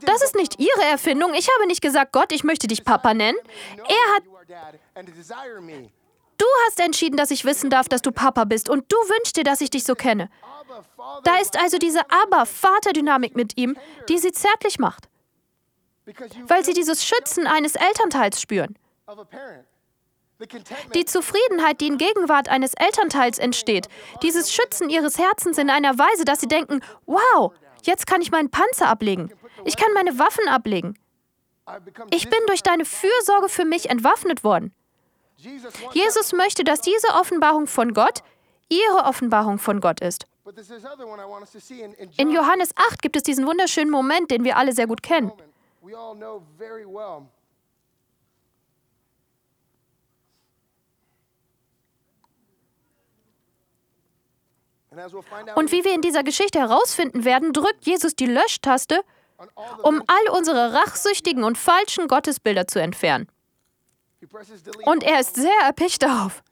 Das 0.00 0.22
ist 0.22 0.34
nicht 0.34 0.58
Ihre 0.58 0.84
Erfindung. 0.84 1.34
Ich 1.34 1.48
habe 1.54 1.66
nicht 1.66 1.80
gesagt, 1.80 2.12
Gott, 2.12 2.32
ich 2.32 2.42
möchte 2.44 2.66
dich 2.66 2.84
Papa 2.84 3.14
nennen. 3.14 3.38
Er 3.76 4.14
hat 4.14 4.24
Du 6.38 6.46
hast 6.66 6.80
entschieden, 6.80 7.16
dass 7.16 7.30
ich 7.30 7.44
wissen 7.44 7.70
darf, 7.70 7.88
dass 7.88 8.02
du 8.02 8.12
Papa 8.12 8.44
bist 8.44 8.68
und 8.68 8.90
du 8.92 8.96
wünschst 8.96 9.36
dir, 9.36 9.44
dass 9.44 9.60
ich 9.60 9.70
dich 9.70 9.84
so 9.84 9.94
kenne. 9.94 10.28
Da 11.24 11.38
ist 11.38 11.58
also 11.58 11.78
diese 11.78 12.00
Aber-Vater-Dynamik 12.10 13.34
mit 13.36 13.56
ihm, 13.56 13.76
die 14.08 14.18
sie 14.18 14.32
zärtlich 14.32 14.78
macht, 14.78 15.08
weil 16.46 16.64
sie 16.64 16.74
dieses 16.74 17.04
Schützen 17.04 17.46
eines 17.46 17.74
Elternteils 17.74 18.40
spüren. 18.40 18.76
Die 20.94 21.04
Zufriedenheit, 21.04 21.80
die 21.80 21.86
in 21.86 21.98
Gegenwart 21.98 22.48
eines 22.48 22.74
Elternteils 22.74 23.38
entsteht, 23.38 23.88
dieses 24.22 24.52
Schützen 24.52 24.90
ihres 24.90 25.18
Herzens 25.18 25.56
in 25.58 25.70
einer 25.70 25.98
Weise, 25.98 26.24
dass 26.24 26.40
sie 26.40 26.48
denken, 26.48 26.80
wow, 27.06 27.52
jetzt 27.82 28.06
kann 28.06 28.20
ich 28.20 28.30
meinen 28.30 28.50
Panzer 28.50 28.88
ablegen, 28.88 29.32
ich 29.64 29.76
kann 29.76 29.92
meine 29.94 30.18
Waffen 30.18 30.46
ablegen. 30.48 30.98
Ich 32.10 32.28
bin 32.28 32.38
durch 32.46 32.62
deine 32.62 32.84
Fürsorge 32.84 33.48
für 33.48 33.64
mich 33.64 33.90
entwaffnet 33.90 34.44
worden. 34.44 34.72
Jesus 35.92 36.32
möchte, 36.32 36.64
dass 36.64 36.80
diese 36.80 37.08
Offenbarung 37.08 37.66
von 37.66 37.92
Gott 37.92 38.22
ihre 38.68 39.04
Offenbarung 39.04 39.58
von 39.58 39.80
Gott 39.80 40.00
ist. 40.00 40.26
In 42.16 42.30
Johannes 42.30 42.70
8 42.76 43.02
gibt 43.02 43.16
es 43.16 43.22
diesen 43.22 43.46
wunderschönen 43.46 43.90
Moment, 43.90 44.30
den 44.30 44.44
wir 44.44 44.56
alle 44.56 44.72
sehr 44.72 44.86
gut 44.86 45.02
kennen. 45.02 45.32
Und 55.54 55.72
wie 55.72 55.84
wir 55.84 55.94
in 55.94 56.02
dieser 56.02 56.22
Geschichte 56.22 56.58
herausfinden 56.58 57.24
werden, 57.24 57.52
drückt 57.52 57.84
Jesus 57.84 58.16
die 58.16 58.26
Löschtaste, 58.26 59.02
um 59.82 60.02
all 60.06 60.36
unsere 60.36 60.72
rachsüchtigen 60.72 61.44
und 61.44 61.58
falschen 61.58 62.08
Gottesbilder 62.08 62.66
zu 62.66 62.80
entfernen. 62.80 63.28
Und 64.84 65.02
er 65.02 65.20
ist 65.20 65.36
sehr 65.36 65.60
erpicht 65.64 66.02
darauf. 66.02 66.42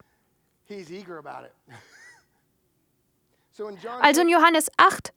Also 4.01 4.21
in 4.23 4.29
Johannes 4.29 4.71
8 4.77 5.13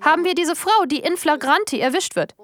haben 0.00 0.24
wir 0.24 0.34
diese 0.34 0.56
Frau, 0.56 0.84
die 0.86 1.00
in 1.00 1.16
flagranti 1.16 1.80
erwischt 1.80 2.16
wird. 2.16 2.34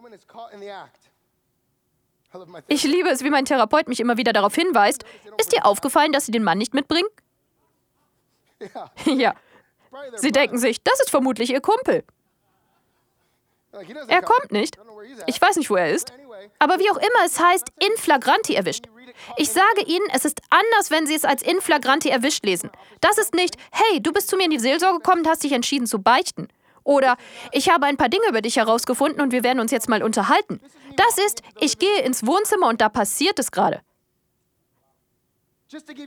Ich 2.67 2.85
liebe 2.85 3.09
es, 3.09 3.25
wie 3.25 3.31
mein 3.31 3.47
Therapeut 3.47 3.89
mich 3.89 4.01
immer 4.01 4.17
wieder 4.17 4.33
darauf 4.33 4.55
hinweist. 4.55 5.05
Ist 5.39 5.53
dir 5.53 5.65
aufgefallen, 5.65 6.13
dass 6.13 6.27
sie 6.27 6.33
den 6.33 6.45
Mann 6.45 6.59
nicht 6.59 6.75
mitbringen? 6.75 7.09
Ja. 9.07 9.35
Sie 10.17 10.33
denken 10.33 10.59
sich, 10.59 10.83
das 10.83 11.01
ist 11.01 11.11
vermutlich 11.11 11.51
ihr 11.51 11.61
Kumpel. 11.61 12.05
Er 14.09 14.23
kommt 14.23 14.51
nicht. 14.51 14.79
Ich 15.27 15.41
weiß 15.41 15.57
nicht, 15.57 15.71
wo 15.71 15.77
er 15.77 15.91
ist. 15.91 16.13
Aber 16.59 16.79
wie 16.79 16.91
auch 16.91 16.97
immer 16.97 17.25
es 17.27 17.39
heißt, 17.39 17.69
in 17.81 17.97
flagranti 17.97 18.55
erwischt. 18.55 18.87
Ich 19.37 19.51
sage 19.51 19.83
Ihnen, 19.87 20.07
es 20.13 20.25
ist 20.25 20.41
anders, 20.51 20.91
wenn 20.91 21.07
Sie 21.07 21.15
es 21.15 21.25
als 21.25 21.43
in 21.43 21.61
flagranti 21.61 22.09
erwischt 22.09 22.45
lesen. 22.45 22.71
Das 23.01 23.19
ist 23.19 23.35
nicht, 23.35 23.57
hey, 23.73 24.01
du 24.01 24.13
bist 24.13 24.29
zu 24.29 24.37
mir 24.37 24.45
in 24.45 24.51
die 24.51 24.59
Seelsorge 24.59 24.99
gekommen 24.99 25.23
und 25.23 25.29
hast 25.29 25.43
dich 25.43 25.53
entschieden 25.53 25.87
zu 25.87 26.01
beichten. 26.01 26.49
Oder 26.85 27.17
ich 27.53 27.69
habe 27.69 27.87
ein 27.87 27.97
paar 27.97 28.09
Dinge 28.09 28.27
über 28.29 28.41
dich 28.41 28.57
herausgefunden 28.57 29.21
und 29.21 29.33
wir 29.33 29.43
werden 29.43 29.61
uns 29.61 29.71
jetzt 29.71 29.89
mal 29.89 30.03
unterhalten. 30.03 30.61
Das 30.97 31.19
ist, 31.19 31.43
ich 31.61 31.79
gehe 31.79 32.01
ins 32.03 32.27
Wohnzimmer 32.27 32.69
und 32.69 32.81
da 32.81 32.89
passiert 32.89 33.39
es 33.39 33.51
gerade. 33.51 33.83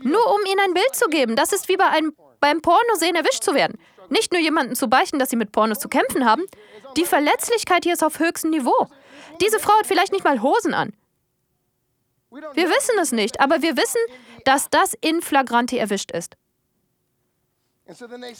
Nur 0.02 0.34
um 0.34 0.41
Ihnen 0.45 0.60
ein 0.60 0.74
Bild 0.74 0.95
zu 0.95 1.08
geben, 1.08 1.36
das 1.36 1.54
ist 1.54 1.69
wie 1.69 1.78
bei 1.78 1.86
einem, 1.86 2.15
beim 2.39 2.62
Pornosehen 2.62 3.15
erwischt 3.15 3.43
zu 3.43 3.54
werden. 3.54 3.78
Nicht 4.10 4.32
nur 4.34 4.41
jemanden 4.41 4.76
zu 4.76 4.88
beichten, 4.88 5.19
dass 5.19 5.30
sie 5.30 5.36
mit 5.36 5.52
Pornos 5.52 5.80
zu 5.80 5.88
kämpfen 5.88 6.26
haben. 6.26 6.43
Die 6.97 7.06
Verletzlichkeit 7.06 7.84
hier 7.84 7.93
ist 7.93 8.04
auf 8.04 8.19
höchstem 8.19 8.50
Niveau. 8.50 8.88
Diese 9.39 9.60
Frau 9.60 9.74
hat 9.78 9.88
vielleicht 9.88 10.12
nicht 10.12 10.26
mal 10.26 10.41
Hosen 10.41 10.74
an. 10.74 10.93
Wir 12.32 12.69
wissen 12.69 12.97
es 13.00 13.12
nicht, 13.12 13.39
aber 13.39 13.62
wir 13.62 13.78
wissen, 13.78 14.02
dass 14.45 14.69
das 14.69 14.95
in 15.02 15.21
flagranti 15.21 15.78
erwischt 15.78 16.12
ist. 16.12 16.36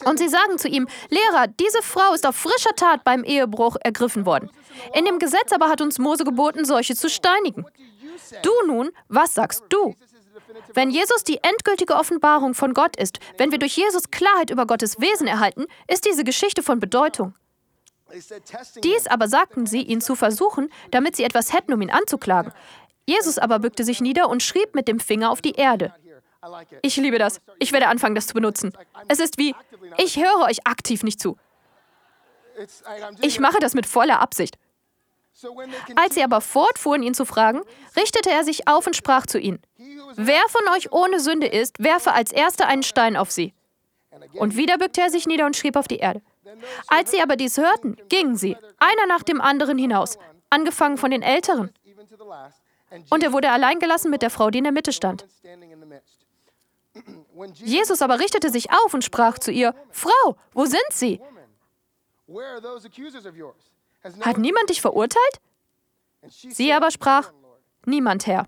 Und 0.06 0.18
sie 0.18 0.30
sagen 0.30 0.58
zu 0.58 0.68
ihm, 0.68 0.88
Lehrer, 1.10 1.48
diese 1.48 1.82
Frau 1.82 2.14
ist 2.14 2.26
auf 2.26 2.36
frischer 2.36 2.76
Tat 2.76 3.04
beim 3.04 3.24
Ehebruch 3.24 3.76
ergriffen 3.82 4.26
worden. 4.26 4.50
In 4.94 5.06
dem 5.06 5.20
Gesetz 5.20 5.52
aber 5.52 5.70
hat 5.70 5.82
uns 5.82 6.00
Mose 6.00 6.24
geboten, 6.24 6.66
solche 6.66 6.96
zu 6.96 7.10
steinigen. 7.10 7.66
Du 8.44 8.52
nun, 8.66 8.92
was 9.10 9.34
sagst 9.34 9.64
du? 9.70 9.96
Wenn 10.74 10.90
Jesus 10.90 11.24
die 11.24 11.40
endgültige 11.44 11.96
Offenbarung 11.96 12.54
von 12.54 12.74
Gott 12.74 12.96
ist, 12.96 13.20
wenn 13.38 13.52
wir 13.52 13.60
durch 13.60 13.78
Jesus 13.78 14.12
Klarheit 14.12 14.50
über 14.50 14.66
Gottes 14.66 15.00
Wesen 15.00 15.28
erhalten, 15.28 15.66
ist 15.88 16.06
diese 16.06 16.24
Geschichte 16.24 16.64
von 16.64 16.80
Bedeutung. 16.80 17.36
Dies 18.84 19.08
aber 19.08 19.28
sagten 19.28 19.66
sie, 19.66 19.82
ihn 19.82 20.02
zu 20.02 20.16
versuchen, 20.16 20.70
damit 20.92 21.16
sie 21.16 21.24
etwas 21.24 21.54
hätten, 21.54 21.74
um 21.74 21.82
ihn 21.82 21.92
anzuklagen. 21.92 22.52
Jesus 23.06 23.38
aber 23.38 23.60
bückte 23.60 23.84
sich 23.84 24.02
nieder 24.02 24.30
und 24.30 24.44
schrieb 24.44 24.76
mit 24.76 24.88
dem 24.88 25.00
Finger 25.00 25.32
auf 25.32 25.42
die 25.42 25.54
Erde. 25.54 25.94
Ich 26.82 26.98
liebe 26.98 27.20
das. 27.20 27.40
Ich 27.60 27.72
werde 27.72 27.88
anfangen, 27.88 28.16
das 28.16 28.28
zu 28.28 28.34
benutzen. 28.34 28.74
Es 29.08 29.20
ist 29.20 29.38
wie, 29.38 29.56
ich 29.98 30.18
höre 30.18 30.46
euch 30.46 30.66
aktiv 30.66 31.04
nicht 31.04 31.20
zu. 31.20 31.38
Ich 33.22 33.40
mache 33.40 33.60
das 33.60 33.74
mit 33.74 33.86
voller 33.86 34.20
Absicht. 34.20 34.58
Als 35.96 36.16
sie 36.16 36.24
aber 36.24 36.42
fortfuhren, 36.42 37.04
ihn 37.04 37.14
zu 37.14 37.26
fragen, 37.26 37.62
richtete 37.96 38.30
er 38.30 38.44
sich 38.44 38.68
auf 38.68 38.88
und 38.88 38.96
sprach 38.96 39.26
zu 39.26 39.40
ihnen, 39.40 39.62
Wer 40.16 40.42
von 40.50 40.68
euch 40.76 40.92
ohne 40.92 41.20
Sünde 41.20 41.48
ist, 41.48 41.82
werfe 41.84 42.14
als 42.14 42.32
erster 42.32 42.68
einen 42.68 42.84
Stein 42.84 43.16
auf 43.16 43.32
sie. 43.32 43.54
Und 44.34 44.56
wieder 44.58 44.78
bückte 44.78 45.02
er 45.02 45.10
sich 45.10 45.26
nieder 45.26 45.46
und 45.46 45.56
schrieb 45.56 45.76
auf 45.76 45.88
die 45.88 45.98
Erde. 45.98 46.22
Als 46.88 47.12
sie 47.12 47.22
aber 47.22 47.36
dies 47.36 47.58
hörten, 47.58 47.98
gingen 48.10 48.36
sie, 48.36 48.58
einer 48.78 49.08
nach 49.08 49.24
dem 49.24 49.42
anderen 49.42 49.78
hinaus, 49.78 50.18
angefangen 50.50 50.98
von 50.98 51.12
den 51.12 51.22
Älteren. 51.22 51.72
Und 53.10 53.24
er 53.24 53.32
wurde 53.32 53.52
allein 53.52 53.80
gelassen 53.80 54.12
mit 54.12 54.22
der 54.22 54.30
Frau, 54.30 54.50
die 54.50 54.58
in 54.58 54.66
der 54.66 54.74
Mitte 54.74 54.92
stand. 54.92 55.26
Jesus 57.54 58.02
aber 58.02 58.20
richtete 58.20 58.50
sich 58.50 58.72
auf 58.72 58.94
und 58.94 59.04
sprach 59.04 59.40
zu 59.40 59.52
ihr, 59.52 59.74
Frau, 59.92 60.36
wo 60.54 60.66
sind 60.66 60.82
sie? 60.92 61.22
Hat 64.22 64.38
niemand 64.38 64.70
dich 64.70 64.82
verurteilt? 64.82 65.42
Sie 66.28 66.72
aber 66.74 66.92
sprach, 66.92 67.32
niemand, 67.86 68.28
Herr. 68.28 68.48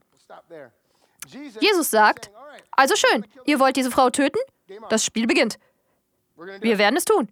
Jesus 1.59 1.89
sagt, 1.89 2.31
also 2.71 2.95
schön, 2.95 3.25
ihr 3.45 3.59
wollt 3.59 3.75
diese 3.75 3.91
Frau 3.91 4.09
töten? 4.09 4.39
Das 4.89 5.05
Spiel 5.05 5.27
beginnt. 5.27 5.59
Wir 6.35 6.77
werden 6.77 6.97
es 6.97 7.05
tun. 7.05 7.29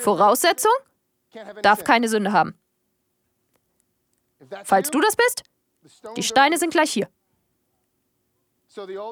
Voraussetzung? 0.00 0.72
darf 1.62 1.84
keine 1.84 2.08
Sünde 2.08 2.32
haben. 2.32 2.54
Falls 4.64 4.90
du 4.90 5.00
das 5.00 5.14
bist, 5.16 5.42
die 6.16 6.22
Steine 6.22 6.58
sind 6.58 6.70
gleich 6.70 6.92
hier. 6.92 7.08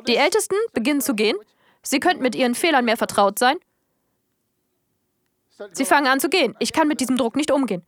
Die 0.07 0.17
Ältesten 0.17 0.57
beginnen 0.73 1.01
zu 1.01 1.15
gehen. 1.15 1.37
Sie 1.83 2.01
könnten 2.01 2.23
mit 2.23 2.35
ihren 2.35 2.55
Fehlern 2.55 2.85
mehr 2.85 2.97
vertraut 2.97 3.39
sein. 3.39 3.57
Sie 5.73 5.85
fangen 5.85 6.07
an 6.07 6.21
zu 6.21 6.29
gehen. 6.29 6.55
Ich 6.59 6.73
kann 6.73 6.89
mit 6.89 7.01
diesem 7.01 7.17
Druck 7.17 7.37
nicht 7.37 7.51
umgehen. 7.51 7.85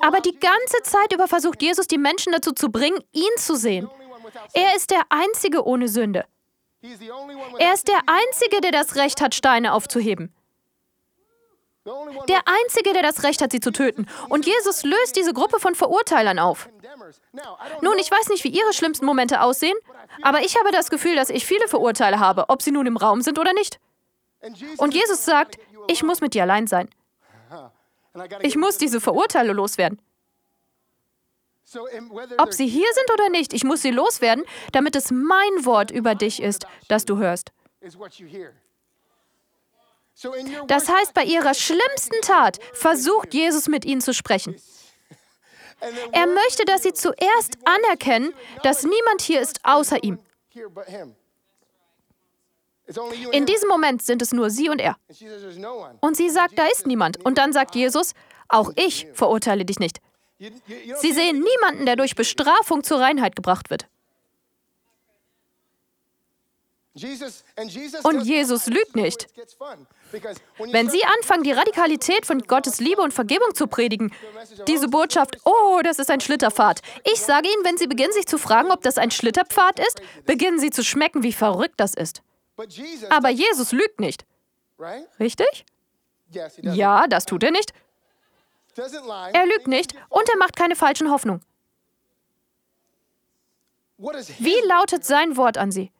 Aber 0.00 0.20
die 0.20 0.38
ganze 0.38 0.82
Zeit 0.82 1.12
über 1.12 1.28
versucht 1.28 1.62
Jesus, 1.62 1.86
die 1.86 1.98
Menschen 1.98 2.32
dazu 2.32 2.52
zu 2.52 2.70
bringen, 2.70 2.98
ihn 3.12 3.36
zu 3.36 3.54
sehen. 3.54 3.88
Er 4.52 4.74
ist 4.76 4.90
der 4.90 5.02
Einzige 5.08 5.64
ohne 5.64 5.88
Sünde. 5.88 6.24
Er 7.58 7.74
ist 7.74 7.86
der 7.86 8.00
Einzige, 8.06 8.60
der 8.60 8.72
das 8.72 8.96
Recht 8.96 9.20
hat, 9.20 9.34
Steine 9.34 9.72
aufzuheben. 9.72 10.34
Der 11.84 12.42
Einzige, 12.46 12.92
der 12.92 13.02
das 13.02 13.24
Recht 13.24 13.42
hat, 13.42 13.50
sie 13.52 13.60
zu 13.60 13.72
töten. 13.72 14.06
Und 14.28 14.46
Jesus 14.46 14.84
löst 14.84 15.16
diese 15.16 15.32
Gruppe 15.32 15.58
von 15.58 15.74
Verurteilern 15.74 16.38
auf. 16.38 16.68
Nun, 17.80 17.98
ich 17.98 18.10
weiß 18.10 18.28
nicht, 18.28 18.44
wie 18.44 18.48
Ihre 18.48 18.72
schlimmsten 18.72 19.04
Momente 19.04 19.42
aussehen, 19.42 19.76
aber 20.22 20.44
ich 20.44 20.56
habe 20.56 20.70
das 20.70 20.90
Gefühl, 20.90 21.16
dass 21.16 21.30
ich 21.30 21.44
viele 21.44 21.66
Verurteile 21.68 22.20
habe, 22.20 22.48
ob 22.48 22.62
sie 22.62 22.70
nun 22.70 22.86
im 22.86 22.96
Raum 22.96 23.22
sind 23.22 23.38
oder 23.38 23.52
nicht. 23.52 23.80
Und 24.78 24.94
Jesus 24.94 25.24
sagt, 25.24 25.58
ich 25.88 26.02
muss 26.02 26.20
mit 26.20 26.34
dir 26.34 26.42
allein 26.42 26.66
sein. 26.66 26.88
Ich 28.40 28.56
muss 28.56 28.78
diese 28.78 29.00
Verurteile 29.00 29.52
loswerden. 29.52 30.00
Ob 32.38 32.52
sie 32.52 32.66
hier 32.66 32.86
sind 32.94 33.10
oder 33.12 33.28
nicht, 33.30 33.52
ich 33.52 33.64
muss 33.64 33.82
sie 33.82 33.90
loswerden, 33.90 34.44
damit 34.72 34.96
es 34.96 35.10
mein 35.10 35.64
Wort 35.64 35.90
über 35.90 36.14
dich 36.14 36.42
ist, 36.42 36.66
das 36.88 37.04
du 37.04 37.16
hörst. 37.16 37.52
Das 40.66 40.88
heißt, 40.88 41.14
bei 41.14 41.24
ihrer 41.24 41.54
schlimmsten 41.54 42.20
Tat 42.20 42.58
versucht 42.74 43.32
Jesus 43.32 43.68
mit 43.68 43.84
ihnen 43.84 44.00
zu 44.00 44.12
sprechen. 44.12 44.56
Er 46.12 46.26
möchte, 46.26 46.64
dass 46.64 46.82
sie 46.82 46.92
zuerst 46.92 47.58
anerkennen, 47.64 48.34
dass 48.62 48.84
niemand 48.84 49.22
hier 49.22 49.40
ist 49.40 49.60
außer 49.64 50.02
ihm. 50.04 50.18
In 53.32 53.46
diesem 53.46 53.68
Moment 53.68 54.02
sind 54.02 54.22
es 54.22 54.32
nur 54.32 54.50
sie 54.50 54.68
und 54.68 54.80
er. 54.80 54.96
Und 56.00 56.16
sie 56.16 56.30
sagt, 56.30 56.58
da 56.58 56.66
ist 56.66 56.86
niemand. 56.86 57.24
Und 57.24 57.38
dann 57.38 57.52
sagt 57.52 57.74
Jesus, 57.74 58.14
auch 58.48 58.70
ich 58.76 59.06
verurteile 59.14 59.64
dich 59.64 59.78
nicht. 59.78 60.00
Sie 60.38 61.12
sehen 61.12 61.40
niemanden, 61.40 61.86
der 61.86 61.96
durch 61.96 62.14
Bestrafung 62.14 62.82
zur 62.82 63.00
Reinheit 63.00 63.36
gebracht 63.36 63.70
wird. 63.70 63.86
Und 68.02 68.20
Jesus 68.24 68.66
lügt 68.66 68.96
nicht. 68.96 69.26
Wenn 70.58 70.90
Sie 70.90 71.02
anfangen, 71.04 71.42
die 71.42 71.52
Radikalität 71.52 72.26
von 72.26 72.40
Gottes 72.40 72.80
Liebe 72.80 73.00
und 73.00 73.14
Vergebung 73.14 73.54
zu 73.54 73.66
predigen, 73.66 74.12
diese 74.68 74.88
Botschaft, 74.88 75.38
oh, 75.44 75.80
das 75.82 75.98
ist 75.98 76.10
ein 76.10 76.20
Schlitterpfad. 76.20 76.82
Ich 77.10 77.20
sage 77.22 77.48
Ihnen, 77.48 77.64
wenn 77.64 77.78
Sie 77.78 77.86
beginnen, 77.86 78.12
sich 78.12 78.26
zu 78.26 78.36
fragen, 78.36 78.70
ob 78.70 78.82
das 78.82 78.98
ein 78.98 79.10
Schlitterpfad 79.10 79.78
ist, 79.78 80.02
beginnen 80.26 80.58
Sie 80.58 80.68
zu 80.70 80.84
schmecken, 80.84 81.22
wie 81.22 81.32
verrückt 81.32 81.76
das 81.78 81.94
ist. 81.94 82.22
Aber 83.10 83.28
Jesus 83.30 83.72
lügt 83.72 84.00
nicht. 84.00 84.24
Richtig? 85.20 85.64
Ja, 86.62 87.06
das 87.06 87.24
tut 87.24 87.42
er 87.42 87.50
nicht. 87.50 87.72
Er 89.32 89.46
lügt 89.46 89.66
nicht 89.68 89.94
und 90.08 90.28
er 90.28 90.38
macht 90.38 90.56
keine 90.56 90.76
falschen 90.76 91.10
Hoffnungen. 91.10 91.42
Wie 93.98 94.60
lautet 94.66 95.04
sein 95.04 95.36
Wort 95.36 95.58
an 95.58 95.70
Sie? 95.70 95.92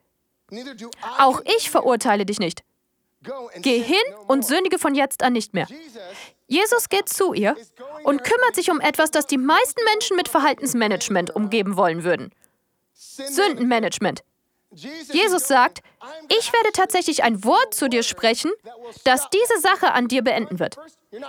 Auch 1.18 1.40
ich 1.56 1.70
verurteile 1.70 2.26
dich 2.26 2.38
nicht. 2.38 2.64
Geh 3.58 3.80
hin 3.80 3.96
und 4.26 4.44
sündige 4.44 4.78
von 4.78 4.94
jetzt 4.94 5.22
an 5.22 5.32
nicht 5.32 5.54
mehr. 5.54 5.68
Jesus 6.48 6.88
geht 6.88 7.08
zu 7.08 7.32
ihr 7.32 7.56
und 8.04 8.24
kümmert 8.24 8.54
sich 8.54 8.70
um 8.70 8.80
etwas, 8.80 9.10
das 9.10 9.26
die 9.26 9.38
meisten 9.38 9.82
Menschen 9.84 10.16
mit 10.16 10.28
Verhaltensmanagement 10.28 11.30
umgeben 11.34 11.76
wollen 11.76 12.04
würden. 12.04 12.32
Sündenmanagement. 12.94 14.24
Jesus 14.72 15.46
sagt, 15.46 15.82
ich 16.28 16.52
werde 16.52 16.72
tatsächlich 16.72 17.22
ein 17.22 17.44
Wort 17.44 17.74
zu 17.74 17.88
dir 17.88 18.02
sprechen, 18.02 18.50
das 19.04 19.28
diese 19.30 19.60
Sache 19.60 19.92
an 19.92 20.08
dir 20.08 20.22
beenden 20.22 20.58
wird. 20.58 20.76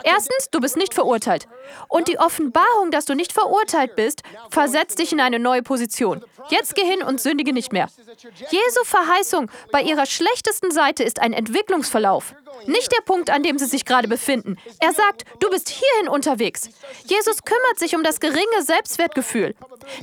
Erstens, 0.03 0.49
du 0.49 0.59
bist 0.59 0.77
nicht 0.77 0.93
verurteilt. 0.93 1.47
Und 1.89 2.07
die 2.07 2.17
Offenbarung, 2.17 2.89
dass 2.91 3.05
du 3.05 3.15
nicht 3.15 3.33
verurteilt 3.33 3.95
bist, 3.95 4.23
versetzt 4.49 4.99
dich 4.99 5.12
in 5.12 5.19
eine 5.19 5.39
neue 5.39 5.62
Position. 5.62 6.23
Jetzt 6.49 6.75
geh 6.75 6.86
hin 6.86 7.03
und 7.03 7.19
sündige 7.19 7.53
nicht 7.53 7.73
mehr. 7.73 7.89
Jesu 8.49 8.83
Verheißung 8.86 9.51
bei 9.71 9.81
ihrer 9.81 10.05
schlechtesten 10.05 10.71
Seite 10.71 11.03
ist 11.03 11.19
ein 11.19 11.33
Entwicklungsverlauf. 11.33 12.33
Nicht 12.65 12.91
der 12.93 13.01
Punkt, 13.01 13.29
an 13.29 13.43
dem 13.43 13.57
sie 13.57 13.65
sich 13.65 13.83
gerade 13.83 14.07
befinden. 14.07 14.57
Er 14.79 14.93
sagt, 14.93 15.25
du 15.39 15.49
bist 15.49 15.69
hierhin 15.69 16.07
unterwegs. 16.07 16.69
Jesus 17.05 17.43
kümmert 17.43 17.79
sich 17.79 17.95
um 17.95 18.03
das 18.03 18.19
geringe 18.19 18.62
Selbstwertgefühl. 18.62 19.55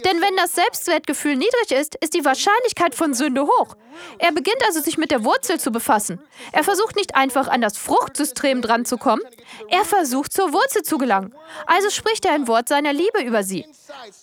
Denn 0.04 0.20
wenn 0.20 0.36
das 0.36 0.54
Selbstwertgefühl 0.54 1.36
niedrig 1.36 1.70
ist, 1.70 1.94
ist 1.96 2.14
die 2.14 2.24
Wahrscheinlichkeit 2.24 2.94
von 2.94 3.14
Sünde 3.14 3.46
hoch. 3.46 3.76
Er 4.18 4.32
beginnt 4.32 4.62
also 4.66 4.80
sich 4.80 4.98
mit 4.98 5.10
der 5.10 5.24
Wurzel 5.24 5.58
zu 5.60 5.70
befassen. 5.70 6.20
Er 6.52 6.64
versucht 6.64 6.96
nicht 6.96 7.14
einfach 7.14 7.48
an 7.48 7.60
das 7.60 7.78
Fruchtsystem 7.78 8.62
dran 8.62 8.84
zu 8.84 8.98
kommen. 8.98 9.22
Er 9.68 9.84
versucht 9.84 10.32
zur 10.32 10.52
Wurzel 10.52 10.82
zu 10.82 10.98
gelangen. 10.98 11.34
Also 11.66 11.90
spricht 11.90 12.24
er 12.24 12.32
ein 12.32 12.48
Wort 12.48 12.68
seiner 12.68 12.92
Liebe 12.92 13.22
über 13.22 13.42
sie. 13.42 13.66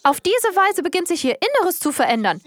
Auf 0.03 0.21
diese 0.21 0.55
Weise 0.55 0.83
beginnt 0.83 1.07
sich 1.07 1.23
ihr 1.25 1.37
Inneres 1.59 1.79
zu 1.79 1.91
verändern, 1.91 2.41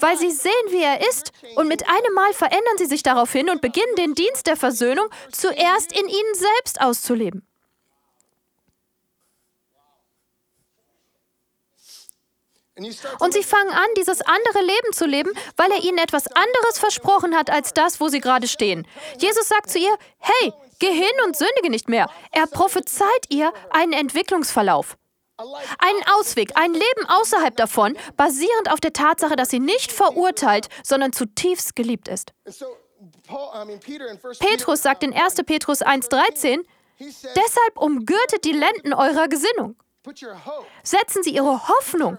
weil 0.00 0.16
sie 0.18 0.30
sehen, 0.30 0.52
wie 0.70 0.82
er 0.82 1.08
ist 1.08 1.32
und 1.56 1.68
mit 1.68 1.88
einem 1.88 2.14
Mal 2.14 2.32
verändern 2.32 2.78
sie 2.78 2.86
sich 2.86 3.02
daraufhin 3.02 3.50
und 3.50 3.60
beginnen 3.60 3.96
den 3.96 4.14
Dienst 4.14 4.46
der 4.46 4.56
Versöhnung 4.56 5.06
zuerst 5.32 5.92
in 5.92 6.08
ihnen 6.08 6.34
selbst 6.34 6.80
auszuleben. 6.80 7.46
Und 13.18 13.32
sie 13.32 13.42
fangen 13.42 13.70
an, 13.70 13.86
dieses 13.96 14.20
andere 14.20 14.60
Leben 14.60 14.92
zu 14.92 15.06
leben, 15.06 15.32
weil 15.56 15.70
er 15.70 15.82
ihnen 15.82 15.98
etwas 15.98 16.26
anderes 16.26 16.78
versprochen 16.78 17.34
hat 17.34 17.50
als 17.50 17.72
das, 17.72 18.00
wo 18.00 18.08
sie 18.08 18.20
gerade 18.20 18.48
stehen. 18.48 18.86
Jesus 19.18 19.48
sagt 19.48 19.70
zu 19.70 19.78
ihr, 19.78 19.96
hey, 20.18 20.52
geh 20.78 20.92
hin 20.92 21.12
und 21.24 21.36
sündige 21.36 21.70
nicht 21.70 21.88
mehr. 21.88 22.10
Er 22.32 22.46
prophezeit 22.46 23.06
ihr 23.30 23.52
einen 23.70 23.92
Entwicklungsverlauf. 23.92 24.96
Einen 25.78 26.02
Ausweg, 26.18 26.52
ein 26.54 26.72
Leben 26.72 27.06
außerhalb 27.08 27.56
davon, 27.56 27.96
basierend 28.16 28.70
auf 28.70 28.80
der 28.80 28.92
Tatsache, 28.94 29.36
dass 29.36 29.50
sie 29.50 29.60
nicht 29.60 29.92
verurteilt, 29.92 30.68
sondern 30.82 31.12
zutiefst 31.12 31.76
geliebt 31.76 32.08
ist. 32.08 32.32
Petrus 34.38 34.82
sagt 34.82 35.02
in 35.02 35.12
1. 35.12 35.34
Petrus 35.46 35.82
1.13, 35.82 36.64
deshalb 36.98 37.76
umgürtet 37.76 38.44
die 38.44 38.52
Lenden 38.52 38.94
eurer 38.94 39.28
Gesinnung. 39.28 39.76
Setzen 40.82 41.22
Sie 41.22 41.30
Ihre 41.30 41.68
Hoffnung 41.68 42.16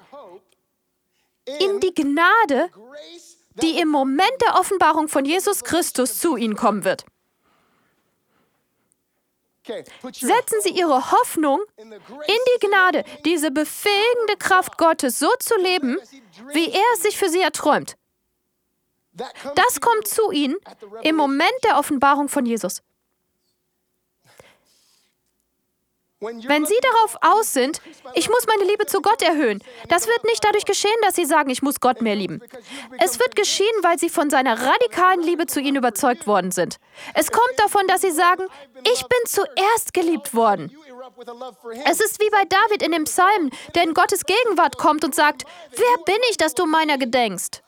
in 1.60 1.80
die 1.80 1.94
Gnade, 1.94 2.70
die 3.62 3.80
im 3.80 3.90
Moment 3.90 4.42
der 4.42 4.60
Offenbarung 4.60 5.08
von 5.08 5.26
Jesus 5.26 5.64
Christus 5.64 6.20
zu 6.20 6.36
ihnen 6.38 6.56
kommen 6.56 6.84
wird. 6.84 7.06
Setzen 10.12 10.62
Sie 10.62 10.70
Ihre 10.70 11.12
Hoffnung 11.12 11.60
in 11.78 11.90
die 11.92 12.68
Gnade, 12.68 13.04
diese 13.26 13.52
befähigende 13.52 14.38
Kraft 14.40 14.78
Gottes, 14.78 15.20
so 15.20 15.30
zu 15.40 15.58
leben, 15.58 15.98
wie 16.54 16.70
er 16.70 16.86
es 16.94 17.02
sich 17.02 17.18
für 17.18 17.30
Sie 17.30 17.42
erträumt. 17.42 17.98
Das 19.12 19.82
kommt 19.82 20.08
zu 20.08 20.32
Ihnen 20.32 20.56
im 21.02 21.16
Moment 21.16 21.52
der 21.64 21.78
Offenbarung 21.78 22.30
von 22.30 22.46
Jesus. 22.46 22.82
Wenn 26.20 26.66
Sie 26.66 26.80
darauf 26.82 27.16
aus 27.22 27.54
sind, 27.54 27.80
ich 28.16 28.28
muss 28.28 28.48
meine 28.48 28.64
Liebe 28.64 28.88
zu 28.88 29.02
Gott 29.02 29.22
erhöhen, 29.22 29.64
das 29.88 30.08
wird 30.08 30.24
nicht 30.24 30.44
dadurch 30.44 30.66
geschehen, 30.66 30.96
dass 31.04 31.16
Sie 31.16 31.26
sagen, 31.26 31.52
ich 31.52 31.62
muss 31.62 31.80
Gott 31.80 32.02
mehr 32.02 32.16
lieben. 32.16 32.42
Es 32.98 33.20
wird 33.20 33.36
geschehen, 33.36 33.68
weil 33.84 34.00
Sie 34.00 34.10
von 34.10 34.32
seiner 34.32 34.60
radikalen 34.60 35.22
Liebe 35.22 35.46
zu 35.46 35.60
ihnen 35.60 35.78
überzeugt 35.78 36.26
worden 36.26 36.52
sind. 36.52 36.78
Es 37.14 37.32
kommt 37.32 37.54
davon, 37.58 37.86
dass 37.88 38.02
Sie 38.02 38.10
sagen, 38.10 38.44
ich 38.84 39.02
bin 39.02 39.20
zuerst 39.26 39.94
geliebt 39.94 40.34
worden. 40.34 40.76
Es 41.86 42.00
ist 42.00 42.20
wie 42.20 42.30
bei 42.32 42.44
David 42.46 42.82
in 42.82 42.94
dem 42.94 43.04
Psalm, 43.04 43.52
der 43.76 43.84
in 43.84 43.94
Gottes 43.94 44.24
Gegenwart 44.26 44.78
kommt 44.78 45.06
und 45.06 45.14
sagt, 45.14 45.44
wer 45.72 46.04
bin 46.06 46.22
ich, 46.32 46.38
dass 46.38 46.56
du 46.56 46.66
meiner 46.66 46.98
gedenkst? 46.98 47.62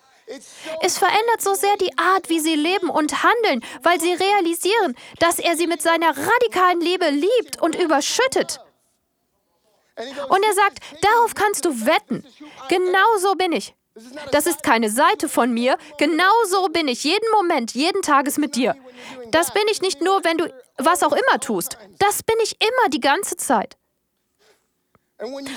Es 0.82 0.98
verändert 0.98 1.42
so 1.42 1.54
sehr 1.54 1.76
die 1.78 1.98
Art, 1.98 2.30
wie 2.30 2.39
sie 2.39 2.56
leben 2.56 2.89
und 2.89 3.24
handeln, 3.24 3.63
weil 3.82 4.00
sie 4.00 4.13
realisieren, 4.13 4.96
dass 5.20 5.39
er 5.39 5.56
sie 5.58 5.68
mit 5.68 5.82
seiner 5.82 6.10
radikalen 6.10 6.82
Liebe 6.82 7.10
liebt 7.10 7.62
und 7.62 7.76
überschüttet. 7.76 8.60
Und 10.30 10.44
er 10.44 10.54
sagt, 10.54 10.80
darauf 11.02 11.36
kannst 11.36 11.65
du 11.65 11.86
wetten. 11.86 12.26
Genau 12.70 13.18
so 13.18 13.36
bin 13.36 13.52
ich. 13.52 13.76
Das 14.32 14.46
ist 14.46 14.63
keine 14.63 14.89
Seite 14.89 15.28
von 15.28 15.52
mir. 15.52 15.78
Genau 15.98 16.32
so 16.48 16.70
bin 16.70 16.88
ich 16.88 17.04
jeden 17.04 17.30
Moment, 17.34 17.74
jeden 17.74 18.02
Tages 18.02 18.38
mit 18.38 18.56
dir. 18.56 18.76
Das 19.32 19.52
bin 19.52 19.63
ich 19.70 19.82
nicht 19.82 20.02
nur, 20.02 20.24
wenn 20.24 20.38
du 20.38 20.54
was 20.78 21.04
auch 21.04 21.12
immer 21.12 21.39
tust. 21.42 21.78
Das 21.98 22.24
bin 22.24 22.38
ich 22.44 22.56
immer 22.62 22.89
die 22.89 23.02
ganze 23.02 23.36
Zeit. 23.36 23.76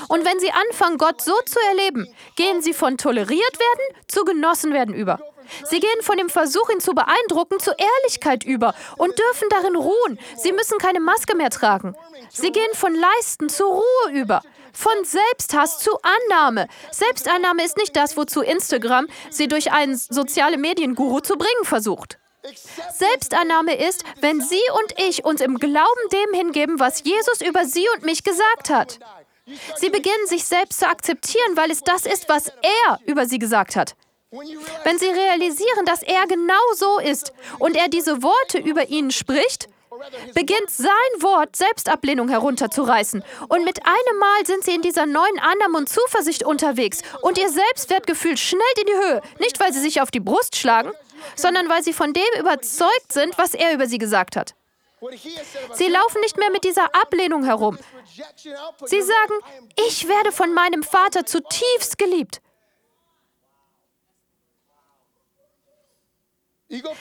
Und 0.09 0.25
wenn 0.25 0.41
sie 0.41 0.51
anfangen, 0.51 0.99
Gott 0.99 1.23
so 1.23 1.35
zu 1.47 1.59
erleben, 1.71 2.13
gehen 2.37 2.63
sie 2.63 2.75
von 2.75 2.99
toleriert 2.99 3.59
werden 3.59 4.03
zu 4.09 4.25
genossen 4.25 4.73
werden 4.73 4.95
über. 4.95 5.21
Sie 5.65 5.81
gehen 5.81 6.03
von 6.03 6.17
dem 6.17 6.29
Versuch, 6.29 6.69
ihn 6.71 6.81
zu 6.81 6.95
beeindrucken, 6.95 7.61
zur 7.61 7.77
Ehrlichkeit 7.79 8.45
über 8.45 8.75
und 8.97 9.17
dürfen 9.19 9.49
darin 9.51 9.77
ruhen. 9.77 10.19
Sie 10.37 10.53
müssen 10.53 10.79
keine 10.79 11.01
Maske 11.01 11.37
mehr 11.37 11.51
tragen. 11.51 11.95
Sie 12.31 12.51
gehen 12.51 12.75
von 12.75 12.95
Leisten 12.95 13.49
zur 13.49 13.73
Ruhe 13.73 14.13
über. 14.13 14.43
Von 14.73 15.05
Selbsthass 15.05 15.79
zu 15.81 15.91
Annahme. 16.03 16.67
Selbstannahme 16.91 17.65
ist 17.65 17.77
nicht 17.77 17.95
das, 17.95 18.17
wozu 18.17 18.41
Instagram 18.41 19.07
sie 19.31 19.47
durch 19.47 19.71
einen 19.73 19.97
soziale 19.97 20.57
Medienguru 20.57 21.21
zu 21.21 21.37
bringen 21.37 21.65
versucht. 21.65 22.19
Selbstannahme 22.93 23.77
ist, 23.77 24.03
wenn 24.21 24.41
Sie 24.41 24.61
und 24.83 25.01
ich 25.01 25.25
uns 25.25 25.41
im 25.41 25.59
Glauben 25.59 26.09
dem 26.11 26.35
hingeben, 26.35 26.81
was 26.81 27.05
Jesus 27.05 27.41
über 27.41 27.65
Sie 27.67 27.87
und 27.95 28.05
mich 28.05 28.25
gesagt 28.25 28.71
hat. 28.71 28.99
Sie 29.77 29.91
beginnen 29.91 30.27
sich 30.27 30.45
selbst 30.45 30.81
zu 30.81 30.89
akzeptieren, 30.89 31.57
weil 31.57 31.71
es 31.71 31.81
das 31.81 32.07
ist, 32.07 32.29
was 32.29 32.49
er 32.49 32.99
über 33.07 33.27
Sie 33.27 33.39
gesagt 33.39 33.77
hat. 33.77 33.95
Wenn 34.31 34.99
Sie 34.99 35.07
realisieren, 35.07 35.85
dass 35.85 36.03
er 36.03 36.27
genau 36.27 36.55
so 36.75 36.99
ist 36.99 37.33
und 37.59 37.77
er 37.77 37.89
diese 37.89 38.23
Worte 38.23 38.59
über 38.59 38.89
Ihnen 38.89 39.11
spricht, 39.11 39.69
beginnt 40.35 40.71
sein 40.71 40.89
Wort 41.21 41.55
Selbstablehnung 41.57 42.29
herunterzureißen. 42.29 43.23
Und 43.49 43.65
mit 43.65 43.85
einem 43.85 44.19
Mal 44.19 44.47
sind 44.47 44.65
sie 44.65 44.75
in 44.75 44.83
dieser 44.83 45.07
neuen 45.07 45.39
Annahme 45.39 45.79
und 45.79 45.89
Zuversicht 45.89 46.45
unterwegs 46.45 47.03
und 47.23 47.39
ihr 47.39 47.51
Selbstwertgefühl 47.51 48.37
schnellt 48.37 48.79
in 48.81 48.87
die 48.87 49.07
Höhe. 49.07 49.23
Nicht, 49.39 49.61
weil 49.61 49.73
sie 49.73 49.81
sich 49.81 50.01
auf 50.01 50.11
die 50.11 50.21
Brust 50.21 50.57
schlagen, 50.57 50.93
sondern 51.37 51.69
weil 51.69 51.83
sie 51.83 51.93
von 51.93 52.13
dem 52.13 52.41
überzeugt 52.41 53.13
sind, 53.13 53.37
was 53.39 53.55
er 53.55 53.75
über 53.75 53.87
sie 53.87 53.99
gesagt 53.99 54.37
hat. 54.37 54.55
Sie 55.75 55.89
laufen 55.89 56.21
nicht 56.21 56.39
mehr 56.39 56.51
mit 56.51 56.65
dieser 56.65 56.95
Ablehnung 56.95 57.45
herum. 57.45 57.79
Sie 58.85 59.03
sagen, 59.03 59.35
ich 59.89 60.07
werde 60.07 60.33
von 60.33 60.55
meinem 60.55 60.83
Vater 60.83 61.27
zutiefst 61.27 61.99
geliebt. 61.99 62.41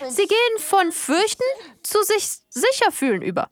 Sie 0.09 0.27
gehen 0.27 0.57
von 0.57 0.91
Fürchten 0.91 1.43
zu 1.81 2.03
sich 2.03 2.27
sicher 2.49 2.91
fühlen 2.91 3.21
über. 3.21 3.49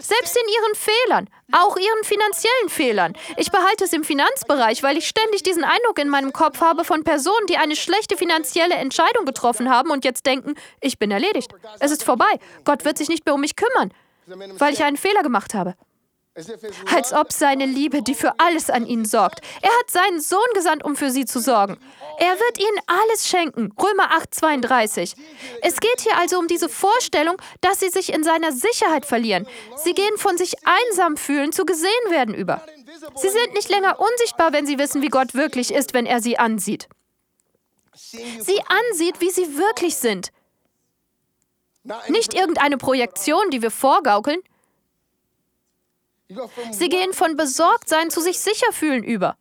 Selbst 0.00 0.36
in 0.36 0.48
ihren 0.48 0.74
Fehlern, 0.74 1.30
auch 1.52 1.76
ihren 1.76 2.04
finanziellen 2.04 2.68
Fehlern. 2.68 3.12
Ich 3.36 3.52
behalte 3.52 3.84
es 3.84 3.92
im 3.92 4.02
Finanzbereich, 4.02 4.82
weil 4.82 4.96
ich 4.96 5.06
ständig 5.06 5.44
diesen 5.44 5.62
Eindruck 5.62 6.00
in 6.00 6.08
meinem 6.08 6.32
Kopf 6.32 6.60
habe 6.60 6.84
von 6.84 7.04
Personen, 7.04 7.46
die 7.46 7.58
eine 7.58 7.76
schlechte 7.76 8.16
finanzielle 8.16 8.74
Entscheidung 8.74 9.24
getroffen 9.24 9.70
haben 9.70 9.90
und 9.90 10.04
jetzt 10.04 10.26
denken, 10.26 10.54
ich 10.80 10.98
bin 10.98 11.12
erledigt. 11.12 11.52
Es 11.78 11.92
ist 11.92 12.02
vorbei. 12.02 12.40
Gott 12.64 12.84
wird 12.84 12.98
sich 12.98 13.08
nicht 13.08 13.24
mehr 13.24 13.34
um 13.34 13.40
mich 13.40 13.54
kümmern, 13.54 13.92
weil 14.58 14.72
ich 14.72 14.82
einen 14.82 14.96
Fehler 14.96 15.22
gemacht 15.22 15.54
habe. 15.54 15.76
Als 16.94 17.12
ob 17.12 17.30
seine 17.30 17.66
Liebe, 17.66 18.02
die 18.02 18.14
für 18.14 18.32
alles 18.38 18.70
an 18.70 18.86
ihnen 18.86 19.04
sorgt. 19.04 19.40
Er 19.60 19.68
hat 19.68 19.90
seinen 19.90 20.18
Sohn 20.20 20.40
gesandt, 20.54 20.82
um 20.82 20.96
für 20.96 21.10
sie 21.10 21.26
zu 21.26 21.40
sorgen. 21.40 21.76
Er 22.18 22.32
wird 22.38 22.58
ihnen 22.58 22.80
alles 22.86 23.28
schenken. 23.28 23.70
Römer 23.78 24.12
8, 24.12 24.34
32. 24.34 25.14
Es 25.60 25.78
geht 25.80 26.00
hier 26.00 26.16
also 26.16 26.38
um 26.38 26.48
diese 26.48 26.70
Vorstellung, 26.70 27.36
dass 27.60 27.80
sie 27.80 27.90
sich 27.90 28.12
in 28.12 28.24
seiner 28.24 28.52
Sicherheit 28.52 29.04
verlieren. 29.04 29.46
Sie 29.76 29.92
gehen 29.92 30.16
von 30.16 30.38
sich 30.38 30.54
einsam 30.64 31.18
fühlen 31.18 31.52
zu 31.52 31.66
gesehen 31.66 31.90
werden 32.08 32.34
über. 32.34 32.64
Sie 33.16 33.28
sind 33.28 33.52
nicht 33.52 33.68
länger 33.68 34.00
unsichtbar, 34.00 34.54
wenn 34.54 34.66
sie 34.66 34.78
wissen, 34.78 35.02
wie 35.02 35.08
Gott 35.08 35.34
wirklich 35.34 35.72
ist, 35.72 35.92
wenn 35.92 36.06
er 36.06 36.22
sie 36.22 36.38
ansieht. 36.38 36.88
Sie 37.94 38.60
ansieht, 38.90 39.20
wie 39.20 39.30
sie 39.30 39.58
wirklich 39.58 39.96
sind. 39.96 40.32
Nicht 42.08 42.32
irgendeine 42.32 42.78
Projektion, 42.78 43.50
die 43.50 43.60
wir 43.60 43.70
vorgaukeln. 43.70 44.40
Sie 46.70 46.88
gehen 46.88 47.12
von 47.12 47.36
Besorgtsein 47.36 48.10
zu 48.10 48.20
sich 48.20 48.38
sicher 48.38 48.72
fühlen 48.72 49.04
über. 49.04 49.36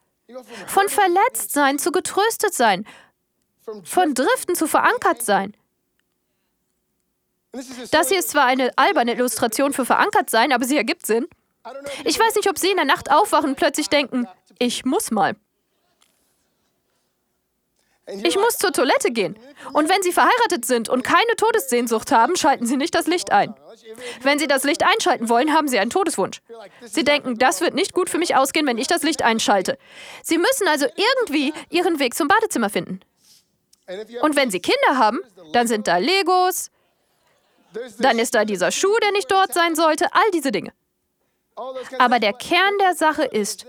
Von 0.67 0.87
Verletztsein 0.89 1.79
zu 1.79 1.91
getröstet 1.91 2.53
sein. 2.53 2.85
Von 3.83 4.13
Driften 4.13 4.55
zu 4.55 4.67
verankert 4.67 5.21
sein. 5.21 5.55
Das 7.91 8.09
hier 8.09 8.19
ist 8.19 8.29
zwar 8.29 8.45
eine 8.45 8.71
alberne 8.77 9.13
Illustration 9.13 9.73
für 9.73 9.85
verankert 9.85 10.29
sein, 10.29 10.53
aber 10.53 10.65
sie 10.65 10.77
ergibt 10.77 11.05
Sinn. 11.05 11.27
Ich 12.05 12.17
weiß 12.17 12.35
nicht, 12.35 12.49
ob 12.49 12.57
Sie 12.57 12.69
in 12.69 12.77
der 12.77 12.85
Nacht 12.85 13.11
aufwachen 13.11 13.51
und 13.51 13.55
plötzlich 13.55 13.89
denken, 13.89 14.27
ich 14.57 14.85
muss 14.85 15.11
mal. 15.11 15.35
Ich 18.07 18.35
muss 18.35 18.57
zur 18.57 18.71
Toilette 18.71 19.11
gehen. 19.11 19.37
Und 19.73 19.87
wenn 19.89 20.01
Sie 20.01 20.11
verheiratet 20.11 20.65
sind 20.65 20.89
und 20.89 21.03
keine 21.03 21.35
Todessehnsucht 21.37 22.11
haben, 22.11 22.35
schalten 22.35 22.65
Sie 22.65 22.75
nicht 22.75 22.95
das 22.95 23.07
Licht 23.07 23.31
ein. 23.31 23.53
Wenn 24.21 24.39
Sie 24.39 24.47
das 24.47 24.63
Licht 24.63 24.83
einschalten 24.83 25.29
wollen, 25.29 25.53
haben 25.53 25.67
Sie 25.67 25.79
einen 25.79 25.91
Todeswunsch. 25.91 26.41
Sie 26.81 27.03
denken, 27.03 27.37
das 27.37 27.61
wird 27.61 27.73
nicht 27.73 27.93
gut 27.93 28.09
für 28.09 28.17
mich 28.17 28.35
ausgehen, 28.35 28.65
wenn 28.65 28.77
ich 28.77 28.87
das 28.87 29.03
Licht 29.03 29.21
einschalte. 29.21 29.77
Sie 30.23 30.37
müssen 30.37 30.67
also 30.67 30.87
irgendwie 30.95 31.53
Ihren 31.69 31.99
Weg 31.99 32.15
zum 32.15 32.27
Badezimmer 32.27 32.69
finden. 32.69 33.01
Und 34.21 34.35
wenn 34.35 34.51
Sie 34.51 34.59
Kinder 34.59 34.97
haben, 34.97 35.19
dann 35.53 35.67
sind 35.67 35.87
da 35.87 35.97
Legos, 35.97 36.71
dann 37.99 38.19
ist 38.19 38.35
da 38.35 38.45
dieser 38.45 38.71
Schuh, 38.71 38.97
der 39.01 39.11
nicht 39.11 39.31
dort 39.31 39.53
sein 39.53 39.75
sollte, 39.75 40.07
all 40.13 40.31
diese 40.33 40.51
Dinge. 40.51 40.73
Aber 41.99 42.19
der 42.19 42.33
Kern 42.33 42.77
der 42.79 42.95
Sache 42.95 43.23
ist, 43.23 43.65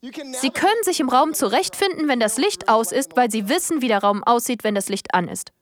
Sie 0.00 0.50
können 0.50 0.82
sich 0.84 1.00
im 1.00 1.08
Raum 1.08 1.34
zurechtfinden, 1.34 2.06
wenn 2.06 2.20
das 2.20 2.36
Licht 2.36 2.68
aus 2.68 2.92
ist, 2.92 3.16
weil 3.16 3.30
Sie 3.30 3.48
wissen, 3.48 3.82
wie 3.82 3.88
der 3.88 3.98
Raum 4.02 4.22
aussieht, 4.22 4.62
wenn 4.62 4.74
das 4.74 4.88
Licht 4.88 5.12
an 5.12 5.28
ist. 5.28 5.52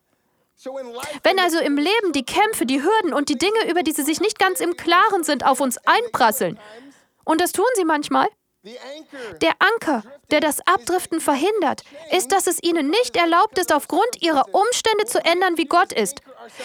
Wenn 1.23 1.39
also 1.39 1.59
im 1.59 1.77
Leben 1.77 2.13
die 2.15 2.25
Kämpfe, 2.25 2.67
die 2.67 2.83
Hürden 2.83 3.15
und 3.15 3.29
die 3.29 3.39
Dinge, 3.39 3.71
über 3.71 3.83
die 3.83 3.93
Sie 3.93 4.03
sich 4.03 4.21
nicht 4.21 4.39
ganz 4.39 4.61
im 4.61 4.77
Klaren 4.77 5.25
sind, 5.25 5.45
auf 5.45 5.61
uns 5.61 5.79
einprasseln, 5.87 6.59
und 7.25 7.41
das 7.41 7.53
tun 7.53 7.67
Sie 7.75 7.85
manchmal, 7.85 8.29
der 9.41 9.55
Anker, 9.59 10.03
der 10.31 10.41
das 10.41 10.61
Abdriften 10.67 11.21
verhindert, 11.21 11.85
ist, 12.11 12.33
dass 12.33 12.47
es 12.47 12.63
ihnen 12.63 12.91
nicht 12.91 13.17
erlaubt 13.17 13.59
ist, 13.59 13.73
aufgrund 13.73 14.21
ihrer 14.21 14.45
Umstände 14.53 15.05
zu 15.07 15.25
ändern, 15.25 15.57
wie 15.57 15.67
Gott 15.67 15.93
ist. 15.93 16.21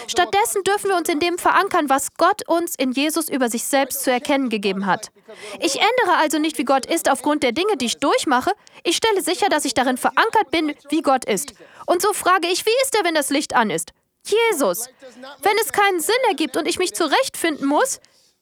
Stattdessen 0.07 0.63
dürfen 0.63 0.89
wir 0.89 0.97
uns 0.97 1.09
in 1.09 1.19
dem 1.19 1.37
verankern, 1.37 1.89
was 1.89 2.13
Gott 2.17 2.47
uns 2.47 2.75
in 2.75 2.91
Jesus 2.91 3.29
über 3.29 3.49
sich 3.49 3.63
selbst 3.65 4.03
zu 4.03 4.11
erkennen 4.11 4.49
gegeben 4.49 4.85
hat. 4.85 5.11
Ich 5.59 5.75
ändere 5.75 6.17
also 6.17 6.39
nicht, 6.39 6.57
wie 6.57 6.65
Gott 6.65 6.85
ist, 6.85 7.09
aufgrund 7.09 7.43
der 7.43 7.51
Dinge, 7.51 7.77
die 7.77 7.85
ich 7.85 7.97
durchmache. 7.97 8.51
Ich 8.83 8.97
stelle 8.97 9.21
sicher, 9.21 9.49
dass 9.49 9.65
ich 9.65 9.73
darin 9.73 9.97
verankert 9.97 10.51
bin, 10.51 10.75
wie 10.89 11.01
Gott 11.01 11.25
ist. 11.25 11.53
Und 11.85 12.01
so 12.01 12.13
frage 12.13 12.47
ich, 12.47 12.65
wie 12.65 12.83
ist 12.83 12.95
er, 12.95 13.03
wenn 13.03 13.15
das 13.15 13.29
Licht 13.29 13.55
an 13.55 13.69
ist? 13.69 13.91
Jesus. 14.23 14.87
Wenn 15.41 15.57
es 15.61 15.71
keinen 15.71 15.99
Sinn 15.99 16.15
ergibt 16.27 16.57
und 16.57 16.67
ich 16.67 16.77
mich 16.77 16.93
zurechtfinden 16.93 17.67
muss, 17.67 17.99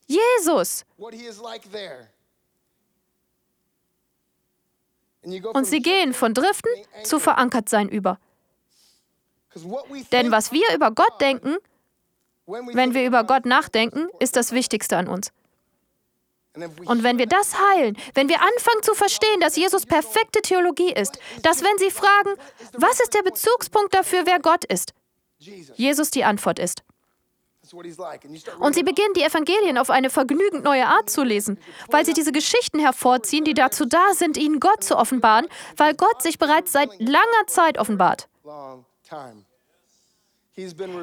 Jesus. 0.08 0.86
Und 5.22 5.66
sie 5.66 5.82
gehen 5.82 6.14
von 6.14 6.34
Driften 6.34 6.72
zu 7.04 7.20
Verankertsein 7.20 7.90
über. 7.90 8.20
Denn 10.12 10.32
was 10.32 10.52
wir 10.52 10.74
über 10.76 10.92
Gott 10.92 11.20
denken, 11.22 11.58
wenn 12.46 12.94
wir 12.94 13.06
über 13.06 13.24
Gott 13.24 13.46
nachdenken, 13.46 14.08
ist 14.20 14.36
das 14.36 14.52
Wichtigste 14.52 14.98
an 14.98 15.08
uns. 15.08 15.32
Und 16.86 17.04
wenn 17.04 17.18
wir 17.18 17.28
das 17.28 17.58
heilen, 17.60 17.96
wenn 18.16 18.28
wir 18.28 18.42
anfangen 18.42 18.82
zu 18.82 18.94
verstehen, 18.96 19.40
dass 19.40 19.56
Jesus 19.56 19.86
perfekte 19.86 20.42
Theologie 20.42 20.92
ist, 20.92 21.20
dass 21.44 21.64
wenn 21.64 21.78
Sie 21.78 21.92
fragen, 21.92 22.36
was 22.74 23.00
ist 23.00 23.14
der 23.14 23.22
Bezugspunkt 23.22 23.94
dafür, 23.94 24.26
wer 24.26 24.40
Gott 24.40 24.66
ist, 24.66 24.94
Jesus 25.38 26.12
die 26.12 26.24
Antwort 26.24 26.60
ist. 26.60 26.84
Und 28.60 28.74
sie 28.74 28.84
beginnen 28.84 29.14
die 29.16 29.22
Evangelien 29.22 29.78
auf 29.78 29.92
eine 29.92 30.10
vergnügend 30.10 30.64
neue 30.64 30.88
Art 30.88 31.10
zu 31.10 31.24
lesen, 31.24 31.60
weil 31.90 32.04
sie 32.04 32.14
diese 32.14 32.32
Geschichten 32.32 32.80
hervorziehen, 32.80 33.46
die 33.46 33.54
dazu 33.54 33.86
da 33.86 34.14
sind, 34.14 34.38
ihnen 34.38 34.60
Gott 34.60 34.84
zu 34.84 34.98
offenbaren, 34.98 35.48
weil 35.78 35.94
Gott 35.94 36.24
sich 36.24 36.40
bereits 36.40 36.72
seit 36.72 36.90
langer 37.00 37.46
Zeit 37.48 37.78
offenbart. 37.78 38.28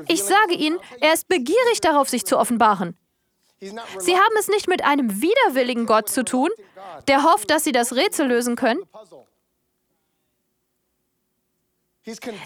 Ich 0.07 0.23
sage 0.23 0.55
Ihnen, 0.55 0.79
er 1.01 1.15
ist 1.15 1.29
begierig 1.29 1.81
darauf, 1.81 2.09
sich 2.09 2.25
zu 2.25 2.39
offenbaren. 2.39 2.97
Sie 3.61 4.15
haben 4.17 4.37
es 4.39 4.49
nicht 4.49 4.69
mit 4.69 4.85
einem 4.85 5.23
widerwilligen 5.23 5.87
Gott 5.87 6.09
zu 6.09 6.25
tun, 6.25 6.51
der 7.09 7.23
hofft, 7.23 7.51
dass 7.51 7.65
Sie 7.65 7.73
das 7.73 7.95
Rätsel 7.95 8.27
lösen 8.29 8.55
können. 8.55 8.81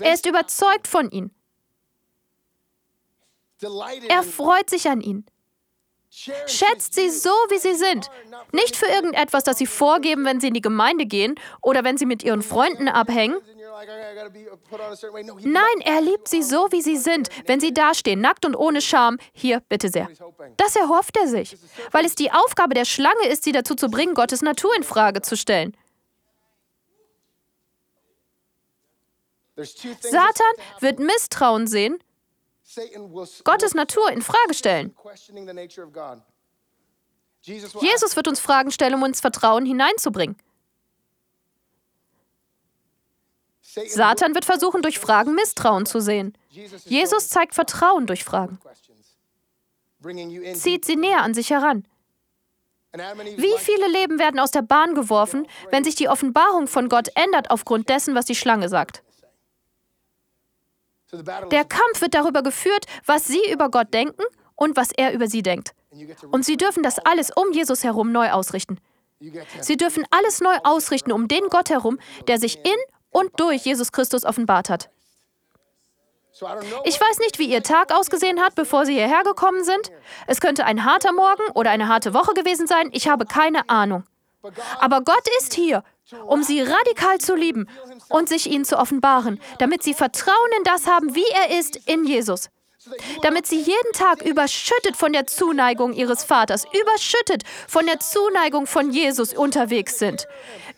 Er 0.00 0.14
ist 0.14 0.26
überzeugt 0.26 0.86
von 0.86 1.10
Ihnen. 1.10 1.34
Er 4.08 4.22
freut 4.22 4.70
sich 4.70 4.88
an 4.88 5.00
ihnen. 5.00 5.26
Schätzt 6.10 6.94
sie 6.94 7.08
so, 7.08 7.30
wie 7.50 7.58
sie 7.58 7.74
sind. 7.74 8.10
Nicht 8.52 8.74
für 8.74 8.86
irgendetwas, 8.86 9.44
das 9.44 9.58
sie 9.58 9.66
vorgeben, 9.66 10.24
wenn 10.24 10.40
sie 10.40 10.48
in 10.48 10.54
die 10.54 10.60
Gemeinde 10.60 11.06
gehen 11.06 11.36
oder 11.62 11.84
wenn 11.84 11.98
sie 11.98 12.06
mit 12.06 12.24
ihren 12.24 12.42
Freunden 12.42 12.88
abhängen. 12.88 13.36
Nein, 15.42 15.80
er 15.84 16.00
liebt 16.00 16.28
sie 16.28 16.42
so, 16.42 16.68
wie 16.70 16.82
sie 16.82 16.96
sind. 16.96 17.28
Wenn 17.46 17.60
sie 17.60 17.72
dastehen, 17.72 18.20
nackt 18.20 18.44
und 18.44 18.54
ohne 18.54 18.80
Scham, 18.80 19.18
hier, 19.32 19.60
bitte 19.68 19.88
sehr. 19.88 20.08
Das 20.56 20.76
erhofft 20.76 21.16
er 21.16 21.28
sich, 21.28 21.56
weil 21.90 22.04
es 22.04 22.14
die 22.14 22.30
Aufgabe 22.30 22.74
der 22.74 22.84
Schlange 22.84 23.26
ist, 23.28 23.44
sie 23.44 23.52
dazu 23.52 23.74
zu 23.74 23.88
bringen, 23.88 24.14
Gottes 24.14 24.42
Natur 24.42 24.74
in 24.76 24.82
Frage 24.82 25.22
zu 25.22 25.36
stellen. 25.36 25.76
Satan 29.56 30.54
wird 30.80 30.98
Misstrauen 30.98 31.66
sehen 31.66 31.98
Gottes 33.44 33.74
Natur 33.74 34.10
in 34.10 34.22
Frage 34.22 34.54
stellen. 34.54 34.94
Jesus 37.42 38.16
wird 38.16 38.28
uns 38.28 38.40
Fragen 38.40 38.70
stellen, 38.70 38.94
um 38.94 39.02
uns 39.02 39.20
Vertrauen 39.20 39.66
hineinzubringen. 39.66 40.36
Satan 43.88 44.34
wird 44.34 44.44
versuchen, 44.44 44.82
durch 44.82 44.98
Fragen 44.98 45.34
Misstrauen 45.34 45.86
zu 45.86 46.00
sehen. 46.00 46.36
Jesus 46.50 47.28
zeigt 47.28 47.54
Vertrauen 47.54 48.06
durch 48.06 48.24
Fragen, 48.24 48.58
zieht 50.54 50.84
sie 50.84 50.96
näher 50.96 51.22
an 51.22 51.34
sich 51.34 51.50
heran. 51.50 51.84
Wie 52.92 53.54
viele 53.58 53.86
Leben 53.88 54.18
werden 54.18 54.40
aus 54.40 54.50
der 54.50 54.62
Bahn 54.62 54.94
geworfen, 54.94 55.46
wenn 55.70 55.84
sich 55.84 55.94
die 55.94 56.08
Offenbarung 56.08 56.66
von 56.66 56.88
Gott 56.88 57.08
ändert 57.14 57.50
aufgrund 57.50 57.88
dessen, 57.88 58.14
was 58.14 58.24
die 58.24 58.34
Schlange 58.34 58.68
sagt? 58.68 59.02
Der 61.12 61.64
Kampf 61.64 62.00
wird 62.00 62.14
darüber 62.14 62.42
geführt, 62.42 62.86
was 63.04 63.26
sie 63.26 63.42
über 63.52 63.68
Gott 63.70 63.92
denken 63.94 64.22
und 64.56 64.76
was 64.76 64.90
er 64.92 65.12
über 65.12 65.28
sie 65.28 65.42
denkt. 65.42 65.74
Und 66.30 66.44
sie 66.44 66.56
dürfen 66.56 66.82
das 66.82 66.98
alles 66.98 67.30
um 67.30 67.52
Jesus 67.52 67.84
herum 67.84 68.12
neu 68.12 68.30
ausrichten. 68.30 68.78
Sie 69.60 69.76
dürfen 69.76 70.06
alles 70.10 70.40
neu 70.40 70.56
ausrichten 70.64 71.12
um 71.12 71.28
den 71.28 71.48
Gott 71.48 71.70
herum, 71.70 71.98
der 72.26 72.38
sich 72.38 72.56
in 72.64 72.76
und 73.10 73.38
durch 73.38 73.64
Jesus 73.64 73.92
Christus 73.92 74.24
offenbart 74.24 74.70
hat. 74.70 74.90
Ich 76.84 77.00
weiß 77.00 77.18
nicht, 77.18 77.38
wie 77.38 77.50
Ihr 77.50 77.62
Tag 77.62 77.92
ausgesehen 77.92 78.40
hat, 78.40 78.54
bevor 78.54 78.86
Sie 78.86 78.94
hierher 78.94 79.24
gekommen 79.24 79.64
sind. 79.64 79.90
Es 80.26 80.40
könnte 80.40 80.64
ein 80.64 80.84
harter 80.84 81.12
Morgen 81.12 81.42
oder 81.54 81.70
eine 81.70 81.88
harte 81.88 82.14
Woche 82.14 82.34
gewesen 82.34 82.66
sein. 82.66 82.88
Ich 82.92 83.08
habe 83.08 83.26
keine 83.26 83.68
Ahnung. 83.68 84.04
Aber 84.78 85.02
Gott 85.02 85.26
ist 85.38 85.52
hier, 85.52 85.84
um 86.26 86.42
Sie 86.42 86.62
radikal 86.62 87.18
zu 87.18 87.34
lieben 87.34 87.68
und 88.08 88.28
sich 88.28 88.50
Ihnen 88.50 88.64
zu 88.64 88.78
offenbaren, 88.78 89.40
damit 89.58 89.82
Sie 89.82 89.92
Vertrauen 89.92 90.50
in 90.56 90.64
das 90.64 90.86
haben, 90.86 91.14
wie 91.14 91.28
er 91.34 91.58
ist 91.58 91.76
in 91.86 92.04
Jesus 92.04 92.48
damit 93.22 93.46
sie 93.46 93.58
jeden 93.58 93.92
Tag 93.92 94.22
überschüttet 94.22 94.96
von 94.96 95.12
der 95.12 95.26
Zuneigung 95.26 95.92
ihres 95.92 96.24
Vaters, 96.24 96.64
überschüttet 96.72 97.42
von 97.68 97.84
der 97.84 98.00
Zuneigung 98.00 98.66
von 98.66 98.90
Jesus 98.90 99.34
unterwegs 99.34 99.98
sind, 99.98 100.26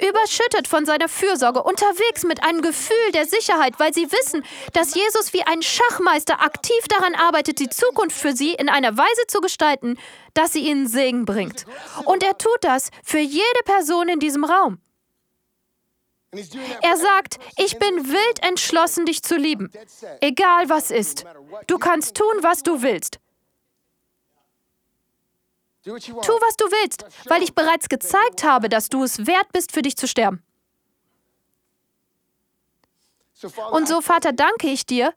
überschüttet 0.01 0.67
von 0.67 0.85
seiner 0.85 1.09
Fürsorge, 1.09 1.63
unterwegs 1.63 2.25
mit 2.25 2.43
einem 2.43 2.61
Gefühl 2.61 3.13
der 3.15 3.27
Sicherheit, 3.27 3.75
weil 3.79 3.95
sie 3.95 4.11
wissen, 4.11 4.45
dass 4.73 4.95
Jesus 4.95 5.33
wie 5.33 5.43
ein 5.43 5.63
Schachmeister 5.63 6.41
aktiv 6.41 6.89
daran 6.89 7.15
arbeitet, 7.15 7.61
die 7.61 7.69
Zukunft 7.69 8.17
für 8.17 8.35
sie 8.35 8.55
in 8.55 8.69
einer 8.69 8.97
Weise 8.97 9.27
zu 9.29 9.41
gestalten, 9.41 9.97
dass 10.35 10.53
sie 10.53 10.67
ihnen 10.67 10.89
Segen 10.89 11.25
bringt. 11.25 11.67
Und 12.05 12.25
er 12.25 12.37
tut 12.37 12.59
das 12.63 12.91
für 13.05 13.21
jede 13.21 13.63
Person 13.65 14.09
in 14.09 14.19
diesem 14.19 14.45
Raum. 14.45 14.79
Er 16.33 16.97
sagt, 16.97 17.39
ich 17.59 17.79
bin 17.79 18.09
wild 18.09 18.43
entschlossen, 18.43 19.05
dich 19.05 19.23
zu 19.23 19.37
lieben, 19.37 19.71
egal 20.21 20.69
was 20.71 20.91
ist. 20.91 21.25
Du 21.67 21.79
kannst 21.79 22.15
tun, 22.17 22.35
was 22.41 22.63
du 22.63 22.83
willst. 22.83 23.19
Tu, 25.85 25.93
was 25.93 26.57
du 26.57 26.65
willst, 26.67 27.05
weil 27.27 27.43
ich 27.43 27.55
bereits 27.55 27.89
gezeigt 27.89 28.45
habe, 28.45 28.69
dass 28.69 28.89
du 28.89 29.03
es 29.03 29.27
wert 29.27 29.53
bist, 29.53 29.73
für 29.73 29.83
dich 29.83 29.97
zu 29.97 30.07
sterben. 30.07 30.43
Und 33.73 33.89
so, 33.89 34.01
Vater, 34.01 34.33
danke 34.33 34.69
ich 34.69 34.87
dir, 34.87 35.13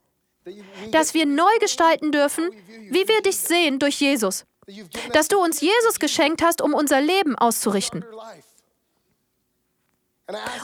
dass 0.90 1.14
wir 1.14 1.24
neu 1.24 1.58
gestalten 1.60 2.12
dürfen, 2.12 2.50
wie 2.90 3.08
wir 3.08 3.22
dich 3.22 3.38
sehen 3.38 3.78
durch 3.78 4.00
Jesus. 4.00 4.44
Dass 5.12 5.28
du 5.28 5.38
uns 5.38 5.60
Jesus 5.60 6.00
geschenkt 6.00 6.42
hast, 6.42 6.60
um 6.60 6.74
unser 6.74 7.00
Leben 7.00 7.36
auszurichten. 7.36 8.04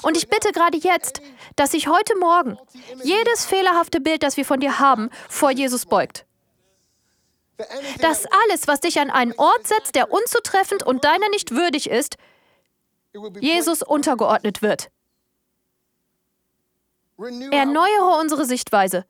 Und 0.03 0.17
ich 0.17 0.29
bitte 0.29 0.51
gerade 0.51 0.77
jetzt, 0.77 1.23
dass 1.55 1.71
sich 1.71 1.87
heute 1.87 2.17
Morgen 2.17 2.59
jedes 3.05 3.45
fehlerhafte 3.45 4.01
Bild, 4.01 4.23
das 4.23 4.37
wir 4.37 4.45
von 4.45 4.61
dir 4.61 4.81
haben, 4.81 5.09
vor 5.29 5.51
Jesus 5.51 5.87
beugt. 5.87 6.27
Dass 8.01 8.27
alles, 8.27 8.67
was 8.67 8.81
dich 8.81 8.99
an 8.99 9.11
einen 9.11 9.35
Ort 9.37 9.69
setzt, 9.69 9.95
der 9.95 10.11
unzutreffend 10.11 10.83
und 10.83 11.05
deiner 11.05 11.29
nicht 11.29 11.53
würdig 11.53 11.89
ist, 11.89 12.17
Jesus 13.41 13.83
untergeordnet 13.83 14.63
wird. 14.63 14.91
Erneuere 17.53 18.19
unsere 18.21 18.45
Sichtweise. 18.47 19.05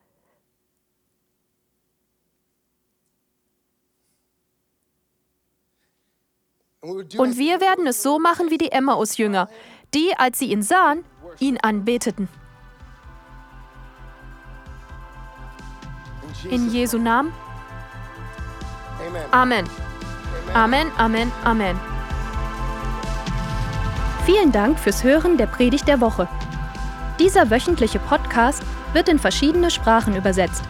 Und 6.81 7.37
wir 7.37 7.61
werden 7.61 7.87
es 7.87 8.03
so 8.03 8.19
machen 8.19 8.51
wie 8.51 8.57
die 8.57 8.71
Emmaus-Jünger, 8.71 9.49
die, 9.93 10.13
als 10.17 10.39
sie 10.39 10.51
ihn 10.51 10.61
sahen, 10.61 11.03
ihn 11.39 11.57
anbeteten. 11.61 12.27
In 16.49 16.71
Jesu 16.71 16.97
Namen. 16.97 17.31
Amen. 19.31 19.65
Amen, 20.53 20.91
Amen, 20.97 21.31
Amen. 21.43 21.79
Vielen 24.25 24.51
Dank 24.51 24.79
fürs 24.79 25.03
Hören 25.03 25.37
der 25.37 25.47
Predigt 25.47 25.87
der 25.87 26.01
Woche. 26.01 26.27
Dieser 27.19 27.49
wöchentliche 27.49 27.99
Podcast 27.99 28.63
wird 28.93 29.09
in 29.09 29.19
verschiedene 29.19 29.69
Sprachen 29.69 30.15
übersetzt. 30.15 30.63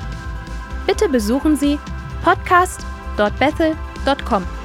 Bitte 0.86 1.08
besuchen 1.10 1.56
Sie 1.56 1.80
podcast.bethel.com. 2.24 4.63